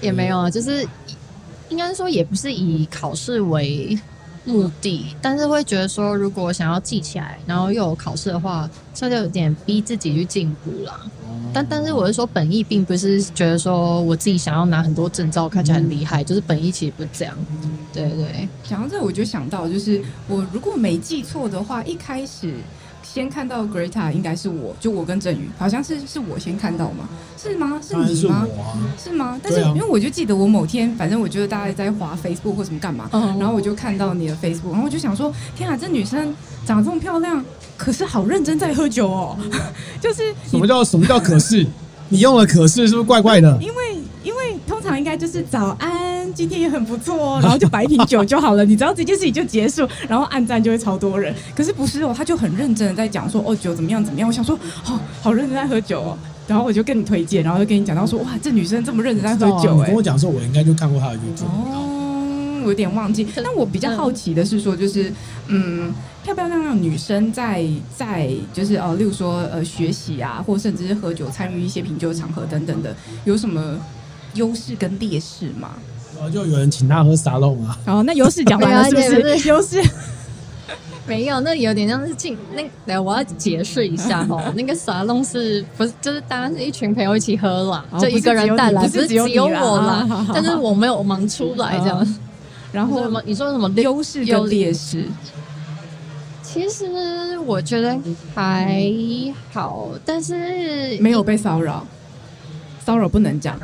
[0.00, 0.86] 也没有啊，就是
[1.70, 3.98] 应该说也不是以考试为
[4.48, 10.98] 目的，但是会觉得说，如果想要记起来，然后又有考试的话，这就有点逼自己去进步了。
[11.52, 17.34] 但但是我是说，本意并不是觉得说我自己想要拿很多证照，看起来很厉害，嗯、就是本意其实不是这样。
[17.92, 22.54] 对对，讲到这，我就想到，就是我如果没记错的话，一开始
[23.18, 27.08] 先看到 Greta 应该是我，就我跟振宇，好像是是我先看到吗？
[27.36, 27.80] 是吗？
[27.82, 28.14] 是你吗？
[28.14, 29.40] 是，啊、是吗？
[29.42, 36.32] 但是因为我就记得我某天，反正我觉得大家在滑 Facebook 或什么干嘛，然后我就看到你的 Facebook，然后我就想说，天啊，这女生
[36.64, 37.44] 长得这么漂亮。
[37.76, 39.36] 可是好认真在喝酒哦，
[40.00, 41.66] 就是什么叫什么叫可是？
[42.10, 43.58] 你用了可是是不是怪怪的？
[43.60, 45.90] 因为因为通常应该就是早安，
[46.38, 51.34] 今天也很不错哦，然后就摆一瓶酒就好了，你知道这件事情就结束，然后暗赞就会超多人。
[51.52, 54.28] 可是不是哦，他就很认真的在讲说哦酒怎么样怎么样。
[54.28, 61.44] 我想说哦好认真在喝酒哦，然后我就跟你推荐，然后就跟你讲到说哇这女生这么认真在喝酒，欸，你跟我讲说我应该就看过她的剧集。
[61.44, 63.26] 哦，我有点忘记。
[63.34, 65.12] 但我比较好奇的是说就是
[65.48, 65.92] 嗯。
[66.24, 67.64] 漂漂亮亮女生在
[67.96, 73.78] 在就是哦，例如说呃学习啊，或甚至是喝酒参与一些品酒场合等等的，有什么
[74.34, 75.70] 优势跟劣势吗？
[76.18, 77.78] 然后就有人请他喝沙龙啊。
[77.86, 79.48] 哦，那优势讲完了是不是？
[79.48, 79.82] 优势
[81.06, 84.42] 没有，那有点像是进那来，我要解释一下哦。
[84.54, 90.26] 那个沙龙是不是就是大家是一群朋友一起喝啦，就一个人带来，不是只有我啦。
[90.34, 92.16] 但是我没有忙出来这样。
[92.72, 93.22] 然后什么？
[93.24, 95.06] 你说什么优势跟劣势？
[96.42, 97.96] 其实我觉得
[98.34, 98.84] 还
[99.50, 101.86] 好，但是没有被骚扰，
[102.84, 103.58] 骚扰不能讲。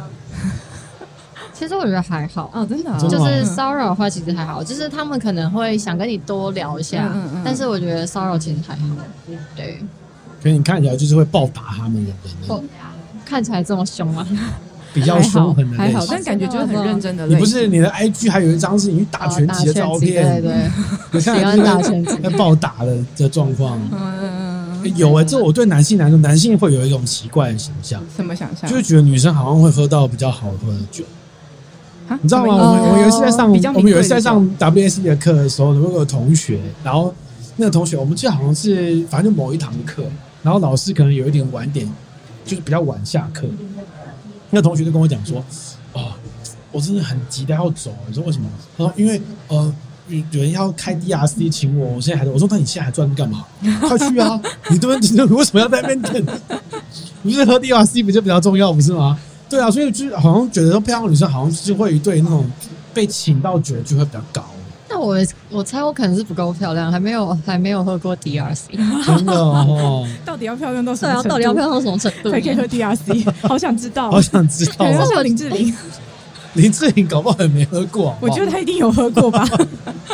[1.56, 8.86] 其实我觉得还好哦，真的，就是骚扰的话其实还好，就是他们可能会想跟你多聊一下，嗯嗯，但是我觉得骚扰其实还好，
[9.56, 9.78] 对。
[10.42, 12.62] 可你看起来就是会暴打他们的人，哦，
[13.24, 14.26] 看起来这么凶吗？
[14.92, 17.26] 比较凶狠的，还好，但感觉就是很认真的。
[17.26, 20.70] 你不是你的 IG 还有一张是你去打拳击的照片，对对，
[21.12, 23.80] 你看打拳击 在暴打的的状况。
[23.90, 28.00] 嗯，有哎，这我对男性来说，男性会有一种奇怪的想象。
[28.14, 28.68] 什么想象？
[28.70, 31.02] 就是觉得女生好像会喝到比较好喝的酒。
[32.22, 32.54] 你知道吗？
[32.54, 37.14] 我们我们有一次在上，我们有一次在上 WSET 的课的时候，有个同学，然后
[37.56, 40.04] 那个同学，我们记得好像是反正就某一堂课，
[40.42, 41.86] 然后老师可能有一点晚点，
[42.44, 43.46] 就是比较晚下课。
[44.50, 45.42] 那同学就跟我讲说
[45.94, 46.12] ：“哦，
[46.70, 48.48] 我真的很急的要走。”你说为什么？
[48.76, 49.74] 他说：“因为呃，
[50.30, 52.30] 有人要开 DRC 请我，我现在还……
[52.30, 53.44] 我说那你现在还坐那干嘛？
[53.88, 54.40] 快去啊！
[54.70, 56.24] 你对你为什么要在那边等？
[57.22, 59.18] 不是喝 DRC 不就比较重要不是吗？
[59.54, 62.44] 对啊，所以就是好像觉得说漂亮女生好像是会对那种
[62.92, 64.44] 被请到酒就会比较高。
[64.88, 65.16] 那我
[65.50, 68.76] 我猜我可能是不够漂亮，还没有还没有喝过 DRC。
[69.04, 70.06] 真的哦。
[70.24, 71.28] 到底要漂亮到什么程度？
[71.28, 72.30] 到底要漂亮到什么程度？
[72.30, 73.32] 才可以喝 DRC？
[73.48, 74.86] 好想知道，好想知道。
[74.92, 75.74] 是不是林志玲？
[76.54, 78.16] 林志玲搞不好也没喝过。
[78.20, 79.48] 我觉得她一定有喝过吧。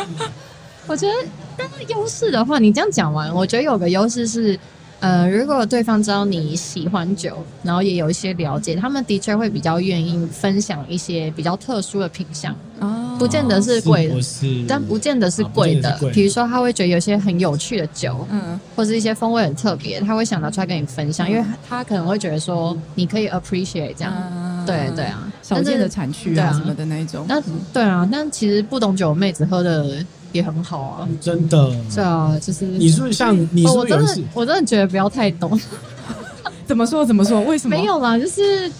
[0.87, 1.13] 我觉得，
[1.55, 4.59] 但是优势的话，你这样讲完，我觉得有个优势是，
[5.01, 12.55] 呃，如果对方知道你喜欢酒，然后也有一些了解，他们的确会比较愿意分享一些比较特殊的品相。
[12.79, 13.17] 哦。
[13.19, 15.95] 不见得是贵的，是，但不见得是贵的。
[16.11, 27.25] 比如说，他会觉得有些很有趣的酒，嗯，或是一些风味很特别，他会想拿出来跟你分享，因为他可能会觉得说你可以 appreciate 这样，对对啊，少见的产区啊什么的那一种。
[27.27, 27.39] 那
[27.71, 31.71] 对啊，但其实不懂酒妹子喝的也很好啊，真的。
[31.93, 33.65] 对啊，就是你是不是像你？
[33.65, 35.59] 我真的我真的觉得不要太懂。
[36.65, 37.05] 怎么说？
[37.05, 37.41] 怎么说？
[37.41, 37.75] 为什么？
[37.75, 38.71] 没有啦，就是。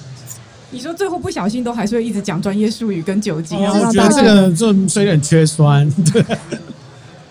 [0.74, 6.24] 你说最后不小心都还是会一直讲专业术语跟酒精，哦、我觉得这个就虽然缺酸， 对，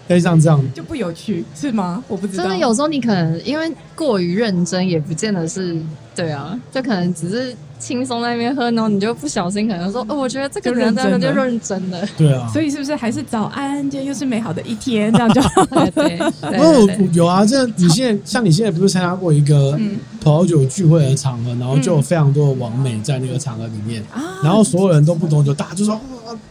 [0.06, 2.04] 可以像这样就不有趣是吗？
[2.06, 2.42] 我不知道。
[2.42, 5.80] 真的有时候你可能因为过于认真，也不见得是
[6.14, 7.56] 对啊，就可能只是。
[7.80, 15.64] 轻松在那边喝，然后你就不小心可能说， 哦，我觉得这个人真的就认真了，对啊， 所以是不是还是早安，今天又是美好的一天，这样就 好。
[15.94, 19.76] 对，哦有啊，这你现在像你现在不是参加过一个
[20.20, 24.04] 葡萄酒聚会的场合，然后就有非常多的网美在那个场合里面，
[24.44, 25.98] 然后所有人都不懂酒，大家就说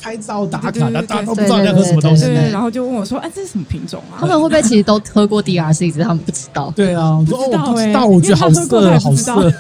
[0.02, 4.18] 拍照打卡，大家都不知道在喝什么东西，然后就问我说，哎，这是什么品种啊？
[4.20, 6.74] 他们会不会其实都喝过 DRC，只是他们不知道？
[6.76, 9.54] 对啊，我说哦，我不知道，我觉得好涩，好色。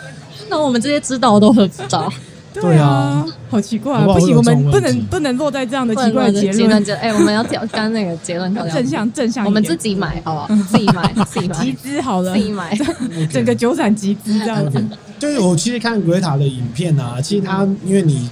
[0.50, 2.12] 那我们这些知道都很不到，
[2.54, 6.84] 对啊，好奇怪，不行，我们不能不能落在这样的奇怪的结论。
[7.00, 10.64] 哎，我们要挑刚那个结论，正向正向，我们自己买好不好？
[10.68, 12.78] 自己买， 自己买，集资好了，自己买，
[13.32, 14.84] 整个酒厂集资这样子。
[15.20, 18.30] 对，我其实看格雷塔的影片啊，其实他因为你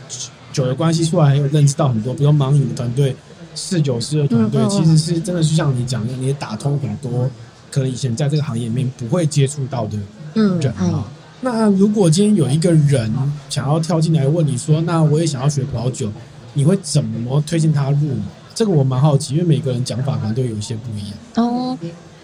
[0.51, 3.15] 酒的关系，出来还有认识到很多，比如盲饮的团队、
[3.53, 7.29] 侍酒师的团队，其实是真的是像你讲的，你也打通很多
[7.69, 9.97] 可能以前在这个行业里面不会接触到的
[10.33, 11.05] 人啊。
[11.41, 13.11] 那如果今天有一个人
[13.49, 16.11] 想要跳进来问你说，那我也想要学葡萄酒，
[16.53, 18.15] 你会怎么推荐他入？
[18.55, 21.17] 这个我蛮好奇，因为每个人讲法可能都有一些不一样。
[21.35, 21.77] 哦，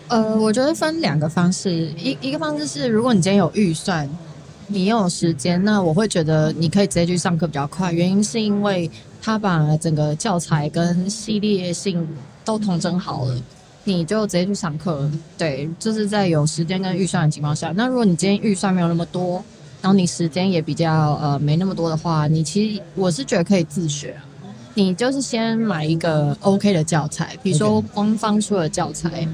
[0.07, 4.09] 呃，我觉得分两个方式，一一个方式是，如果你今天有预算，
[4.65, 7.93] 你又有时间，那我会觉得你可以直接去上课比较快。
[7.93, 8.89] 原因是因为
[9.21, 12.07] 他把整个教材跟系列性
[12.43, 13.35] 都统整好了。
[13.85, 17.73] 你就直接去上课，对，就是在有时间跟预算的情况下。
[17.75, 19.43] 那如果你今天预算没有那么多，
[19.81, 24.15] 然后你时间也比较呃没那么多的话，你其实我是觉得可以自学。
[24.75, 29.27] 你就是先买一个 OK 的教材，比如说官方出的教材。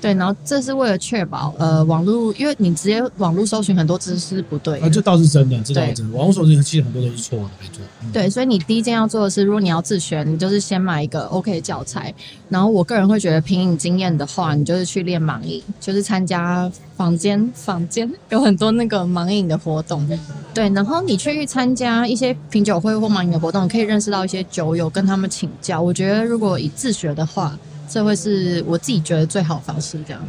[0.00, 4.78] 对，然后这是为了确保呃网络，因为你直接网络搜寻很多知识不对。
[4.80, 6.16] 啊，这倒是真的，这倒是真的。
[6.16, 7.82] 网络搜寻其实很多都是错的，没错。
[8.02, 12.14] 嗯、对，所以你第一件要做的是，如果你要自学，你就是先买一个 OK 教材。
[12.48, 20.06] 然后我个人会觉得，凭你经验的话，你就是去练盲饮，就是参加房间房间有很多那个盲饮的活动。
[20.54, 25.80] 对，然后你去参加一些品酒会或盲饮的活动，你可以认识到一些酒友，跟他们请教。
[25.80, 30.22] 我觉得如果以自学的话，这会是我自己觉得最好的方式，这样。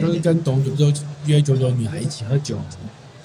[0.00, 2.56] 就是跟懂酒就约九九女孩一起喝酒，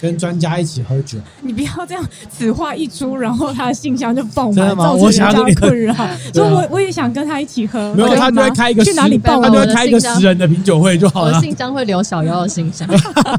[0.02, 1.18] 跟专家一起喝酒。
[1.42, 5.94] 你不要这样，此话一出，然后他的信箱就爆满，造成人家困扰。
[6.34, 7.94] 所以我我也想跟他一起喝。
[7.96, 9.42] 没有，他就会开一个去哪里爆？
[9.42, 11.38] 他就会开一个十人的品酒会就好了。
[11.38, 12.86] 我信箱会留小妖的信箱，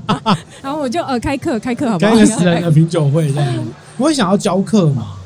[0.63, 2.13] 然后我就呃开课开课好不好？
[2.13, 3.55] 开一个十人的品酒会这样。
[3.99, 5.18] 我会想要教课嘛。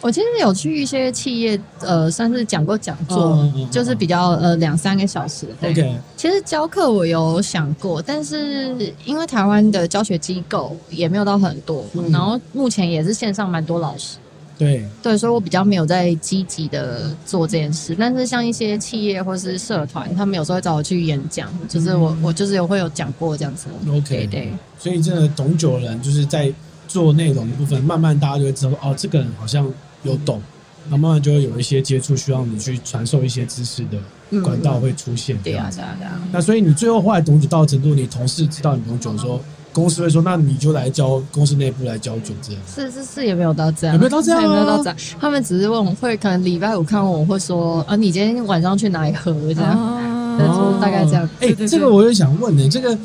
[0.00, 3.70] 我其实有去一些企业，呃，算是讲过讲座，oh, oh, oh.
[3.70, 5.46] 就是比较呃两三个小时。
[5.60, 14.18] 对.其实教课我有想过，但是因为台湾的教学机构也没有到很多，嗯、然后目前也是线上蛮多老师。
[14.56, 17.96] 对对，所以我比较没有在积极的做这件事。
[17.98, 23.66] 但是像一些企业或是社团，他们有时候会找我去演讲，就是我我就是有会有讲过这样子。
[23.88, 24.52] OK，对，对。
[24.78, 26.52] 所以真的懂酒的人就是在
[26.86, 29.68] 做内容的部分，慢慢大家就会知道哦，这个人好像。
[30.02, 30.40] 有懂，
[30.88, 35.36] 那慢慢就会有一些接触，需要你去传授一些知识的管道会出现。
[35.42, 36.20] 对啊，对啊，对啊。
[36.32, 39.40] 那所以你最后后来懂酒到程度，你同事知道你懂酒的时候，
[39.72, 42.62] 公司会说，那你就来教公司内部来教酒这样。
[42.72, 44.42] 是是是，也没有到这样，有没有到这样？
[44.42, 44.96] 有没有到这样？
[45.20, 51.28] 他们只是问我会，可能礼拜五看我会说，啊，你今天晚上去哪里喝这样，大概这样。
[51.40, 52.96] 哎，这个我也想问你，这个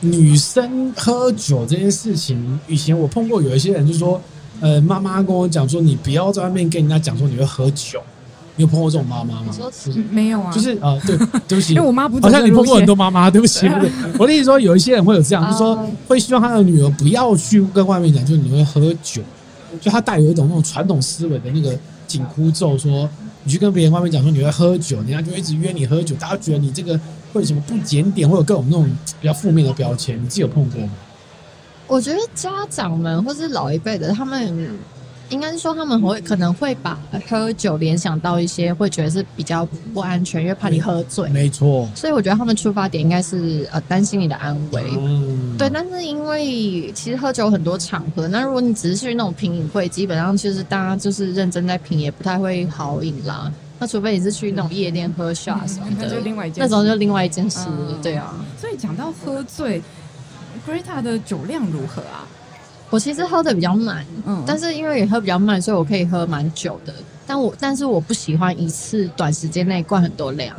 [0.00, 4.20] 女生喝酒这件事情，以前我碰过有一些人就说。
[4.62, 8.00] 呃，妈妈跟我讲说，你不要在外面跟人家讲说你会喝酒。
[8.54, 9.54] 你有碰过这种妈妈吗？
[10.10, 10.52] 没有啊。
[10.52, 11.16] 就是啊，对，
[11.48, 13.66] 对不起，因为我妈不好像你碰过很多妈妈，对不起，
[14.18, 19.22] 我的意思说，有一些人会有这样，就是说会希望他的女儿不要去跟外面讲，就是你会喝酒，
[19.80, 21.74] 就他带有一种那种传统思维的那个
[22.06, 23.08] 紧箍咒，说
[23.44, 26.94] 你去跟别人外面讲说你会喝酒，人家就一直约你喝酒，大家觉得你这个
[27.32, 28.86] 会有什么不检点，会有各种那种
[29.18, 30.92] 比较负面的标签，你自己有碰过吗？
[31.92, 34.70] 我觉得家长们或是老一辈的，他们
[35.28, 41.28] 应该是说他们会可能会把喝酒联想到一些会觉得是比较不安全，因为怕你喝醉。
[41.28, 41.86] 没错。
[41.94, 44.82] 所以我觉得他们出发点应该是呃担心你的安危。
[44.98, 45.54] 嗯。
[45.58, 53.52] 对，但是因为其实喝酒很多场合，那如果你只是去那种品饮会，基本上其实大家就是认真在品，也不太会好饮啦。
[53.78, 57.66] 那除非你是去那种夜店喝 shot 什么的，那就另外一件事，那种就另外一件事，
[58.02, 58.34] 对啊。
[58.58, 59.82] 所以讲到喝醉
[60.66, 62.26] ，Greta 的酒量如何啊？
[62.90, 66.92] 我其实喝的比较慢，嗯，但是因为也喝比较慢，所以我可以喝蛮久的。
[67.26, 70.54] 但我但是我不喜欢一次短时间内灌很多量，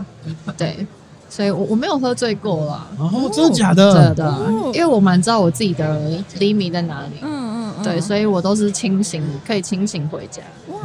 [0.58, 0.88] 对，
[1.30, 2.88] 所以我我没有喝醉过啦。
[2.98, 3.94] 哦，真的假的？
[3.94, 6.00] 真的，因为我蛮知道我自己的
[6.40, 7.20] limit 在哪里。
[7.22, 7.43] 嗯嗯，
[7.84, 10.42] 对，所以我都是清醒，可以清醒回家。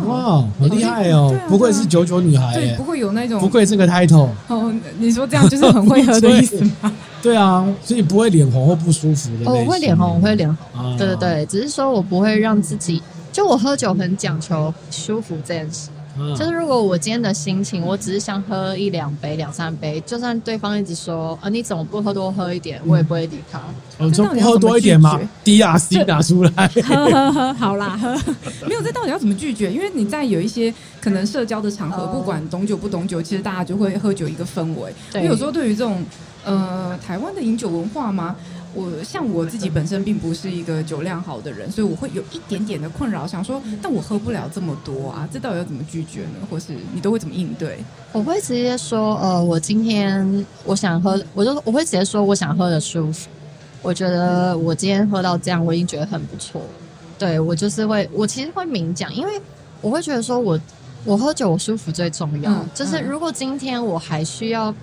[0.07, 1.34] 哇，好厉害哦！
[1.49, 4.28] 不愧是九九女孩，对，不会有那种，不愧是个 title。
[4.49, 6.92] 哦，你说这样就是很会喝的 意思吗？
[7.22, 9.51] 对啊，所以不会脸红或不舒服的。
[9.51, 10.96] 哦，我会脸红，我会脸红。
[10.96, 15.88] 对对对，只是说我不会让自己，就我喝酒很讲求舒服这件事。
[16.36, 23.60] 就是如果我今天的心情，我只是想喝一两杯、两三杯，就算对方一直说啊，你怎么不喝多喝一点，我也不会理他。
[23.98, 28.14] 我说不喝多一点吗？DRC 拿出来，喝喝喝，好啦，喝。
[28.66, 29.72] 没有，这到底要怎么拒绝？
[29.72, 34.92] 因为你在有一些可能社交的场合，不管懂酒不懂酒，其实大家就会喝酒一个氛围。
[35.12, 36.04] 对，有时候对于这种
[36.44, 38.36] 呃台湾的饮酒文化吗？
[38.74, 46.46] 我像我自己本身并不是一个酒量好的人，所以我会有一点点的困扰，想说，但我喝不了这么多啊，这到底要怎么拒绝呢？
[46.50, 47.78] 或是你都会怎么应对？
[48.12, 53.28] 我会直接说，呃，我今天我想喝，我就我会直接说我想喝的舒服。
[53.80, 56.60] 我觉得我今天喝到这样，我已经觉得很不错。
[57.18, 59.40] 对，我就是会，我其实会明讲，因为
[59.80, 60.60] 我会觉得说我
[61.04, 62.52] 我喝酒我舒服最重要。
[62.52, 64.74] 嗯，就是如果今天我还需要。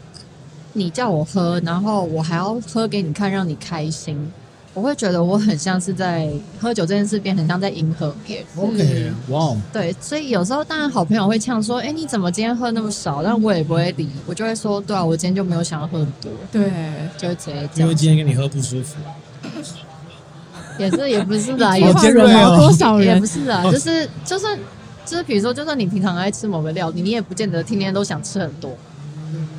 [0.78, 4.32] 你叫我喝，然后我还要喝给你看，让你开心。
[4.74, 8.46] 我会觉得我很像是在喝酒这件事，变很像在迎合别人。
[8.58, 16.70] OK，哇，对，所以有时候当然好朋友会呛说：“哎，你怎么今天喝那么少？”但我也不会理，我就会说：“对啊，我今天就没有想要喝很多。”对，
[17.18, 17.84] 就会直接讲。
[17.84, 18.98] 因为今天跟你喝不舒服。
[20.78, 22.26] 也是，也不是的，有些人
[22.58, 24.60] 多少人也不是啊，就是就算
[25.06, 28.76] 就是比如说，就算你平常爱吃某个料理，你也不见得天天都想吃很多。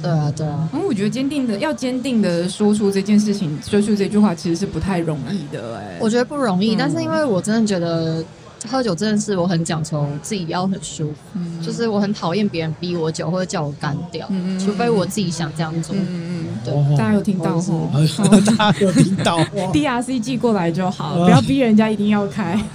[0.07, 0.68] 对啊，对啊。
[0.72, 5.76] 因为，我觉得坚定的要坚定的说出这件事情，说出这句话，其实是不太容易的。
[5.78, 8.24] 哎，我觉得不容易，嗯、但是因为我真的觉得
[8.70, 11.16] 喝酒这件事，我很讲求自己要很舒服。
[11.34, 15.94] 嗯，就是我很讨厌别人逼我酒或者叫我干掉，嗯、除非我自己想这样做。
[15.96, 17.90] 嗯嗯，对，大家有听到吗？
[18.57, 19.38] 大家有听到？
[19.74, 22.57] DRC 寄过来就好，不要逼人家一定要开。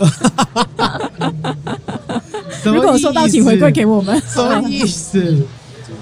[2.66, 4.22] 如果收到，请回馈给我们。
[4.28, 5.48] 什么意思？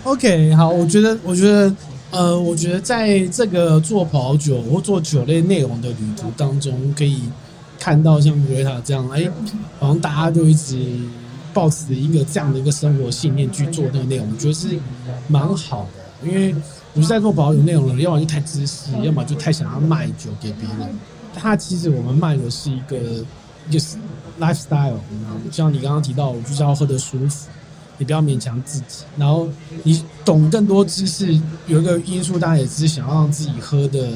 [0.03, 1.75] OK，好，我觉得，我觉得，
[2.11, 7.21] 呃，我觉得在这个做葡萄酒或做酒类内容的旅途当中，可以
[7.79, 9.29] 看到像维塔这样，哎，
[9.79, 10.79] 好像大家就一直
[11.53, 14.67] 抱持一个这样的一个生活信念去做这个内容，我觉得是
[15.27, 16.27] 蛮好的。
[16.27, 16.55] 因为
[16.93, 20.89] 我觉得在做葡萄酒内容的，要么就太自私，要么就太想要卖酒给别人。
[21.35, 22.97] 它其实我们卖的是一个
[23.69, 23.79] 一个
[24.39, 24.95] lifestyle，
[25.51, 27.47] 像你刚刚提到，我就是要喝得舒服。
[27.99, 29.47] 你不要勉强自己，然后
[29.83, 34.07] 你懂更多知识，有一个因素，大家也只是想要让自己喝的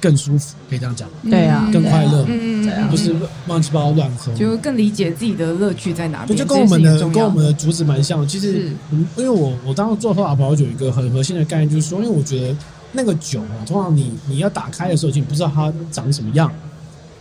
[0.00, 1.08] 更舒服，可以这样讲。
[1.28, 3.14] 对啊，更快乐，嗯嗯，不是
[3.48, 6.38] 乱七八糟乱喝，就更理解自己的乐趣在哪边。
[6.38, 8.26] 就跟我们的跟我们的主旨蛮像。
[8.28, 8.70] 其实，
[9.16, 12.56] 因为我我当时做喝法葡萄酒，有一个很核心的概念就是说，因为我觉得
[12.92, 16.48] 那个酒啊，通常你你要打开的时候，就你不知道它长什么样。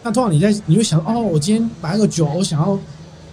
[0.03, 2.77] 那通常你在你会想，哦，我今天买个酒，我想要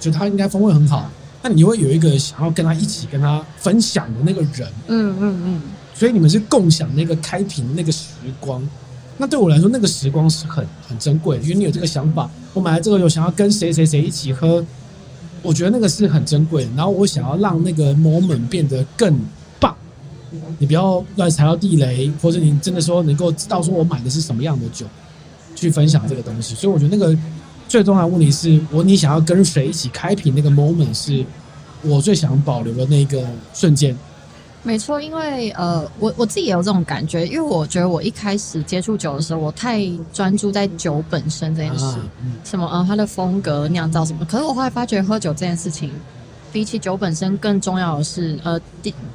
[0.00, 1.10] 觉得它应该风味很好。
[1.42, 5.62] 那你会有一个想要跟他一起跟他分享的那个人，嗯嗯嗯，
[5.92, 8.62] 所以你们是共享那个开瓶那个时光。
[9.18, 14.64] 那对我来说，那个时光是很很珍贵的，因为你有这个想法，我买了这个酒，想要跟谁谁谁一起喝，
[15.42, 16.70] 我觉得那个是很珍贵的。
[16.76, 19.18] 然后我想要让那个 moment 变得更
[19.58, 19.76] 棒，
[20.58, 24.86] 你不要乱踩到地雷，或者你真的说能够知道说我买的是什么样的酒，
[25.56, 26.54] 去分享这个东西。
[26.54, 27.18] 所以我觉得那个。
[27.72, 31.24] 最重要的问题是我，你想要跟谁一起开瓶那个 moment 是
[31.80, 33.96] 我最想保留的那个瞬间。
[34.62, 44.22] 没错，因为呃，我我自己也有这种感觉，因为我觉得我一开始接触酒的时候，我太专注在酒本身这件事，啊嗯、什么呃，它的风格、酿造什么。
[44.26, 45.90] 可是我后来发觉，喝酒这件事情
[46.52, 48.60] 比起酒本身更重要的是，呃，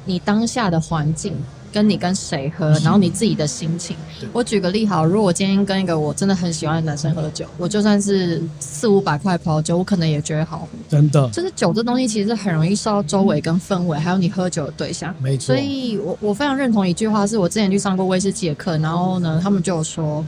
[0.04, 1.32] 你当下的环境。
[1.72, 3.96] 跟你跟谁喝，然后你自己的心情。
[4.32, 10.68] 我举个例好，如果我今天跟一个我真的很喜欢的男生喝酒，我就算是四五百块葡萄酒，我可能也觉得好喝。
[10.88, 15.14] 真的，就是酒这东西其实很容易受到周围跟氛围，还有你喝酒的对象。
[15.20, 15.54] 没错。
[15.54, 20.24] 所以我我非常认同一句话，是我之前去上过威士忌的课，然后呢，他们就有说，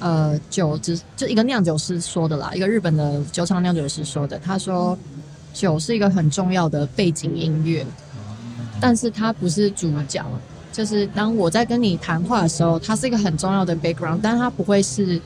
[0.00, 4.98] 呃，酒只就一个酿酒师说的啦，一个日本的酒厂酿酒师说的，他说
[5.52, 7.86] 酒是一个很重要的背景音乐，
[8.80, 10.24] 但是它不是主角。
[10.78, 15.20] 就是当我在跟你谈话的时候，它是一个很重要的 background，但它不会是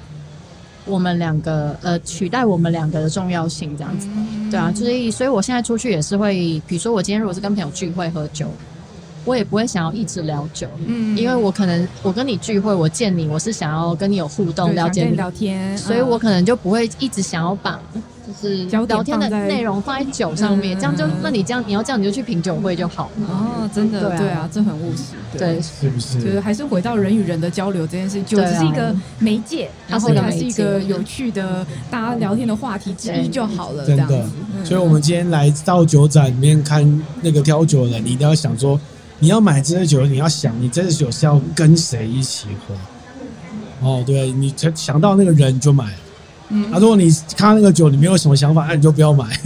[0.87, 4.09] 我们两个呃取代我们两个的重要性这样子。
[4.51, 6.33] 对啊，所以所以我现在出去也是会，
[6.67, 8.49] 比如说我今天如果是跟朋友聚会喝酒，
[9.27, 17.79] 我也不会想要一直聊酒，嗯，因为我可能我跟你聚会，我见你，我是想要跟你有互动，了解你聊天，所以我可能就不会一直想要把。
[18.33, 23.27] 就是聊天的内容放在酒上面，这样就那你这样你要这样你就去品酒会就好了。
[23.29, 25.15] 哦，真的对啊，这很务实。
[25.39, 26.21] 对，是不是？
[26.21, 33.87] 就是还是回到人与人的交流这件事，酒只是一个媒介，它是它是一个有趣的大家聊天的话题之一就好了。
[33.87, 34.27] 真的，
[34.65, 38.79] 所以我们今天来到酒展里面看那个挑酒的，你一定要想说，
[39.19, 42.75] 你要买这支酒，你要想你这支酒是要跟谁一起喝。
[43.87, 45.87] 哦，对，你才想到那个人就买。
[46.53, 49.27] 嗯，啊，如果你看那个酒，你没有什么想法，那你就不要买。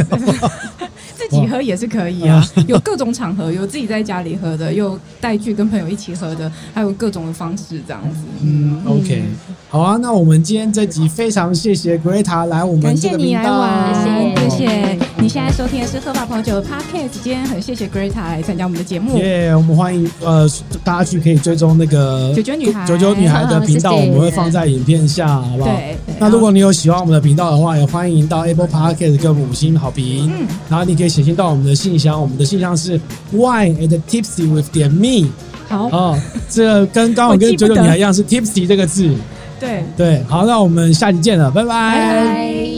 [1.16, 8.20] 自己喝也是可以啊， 有各种场合，有自己在家里喝的，有带去跟朋友一起喝的，还有各种的方式这样子。
[8.42, 9.24] 嗯，OK，
[9.68, 15.05] 好啊，那我们今天这集非常谢谢 Greta 来我们这个频道，谢谢，谢谢。
[15.19, 19.19] 你现在收听的是喝吧朋友酒 Podcast，今天很谢谢 Greta 来参加我们的节目。
[19.19, 20.49] 耶，我们欢迎呃
[20.85, 25.71] 大家去可以追踪那个九九女孩九九女孩的频道，我们会放在影片下，好不好？
[25.71, 25.97] 对。
[26.21, 30.31] 那如果你有喜欢我们的频道的话，也欢迎到 Apple Podcast 给我们五星好评。
[30.33, 31.07] 嗯，然后你可以。
[31.17, 33.01] 写信到我们的信箱，我们的信箱是
[33.33, 35.27] wine and tipsy with 点 me。
[35.67, 36.19] 好哦，
[36.51, 39.14] 这个跟刚好跟九九女孩一样是 tipsy 这个字。
[39.59, 41.69] 对对，好，那我们下期见了，拜拜。
[41.69, 42.76] 拜拜。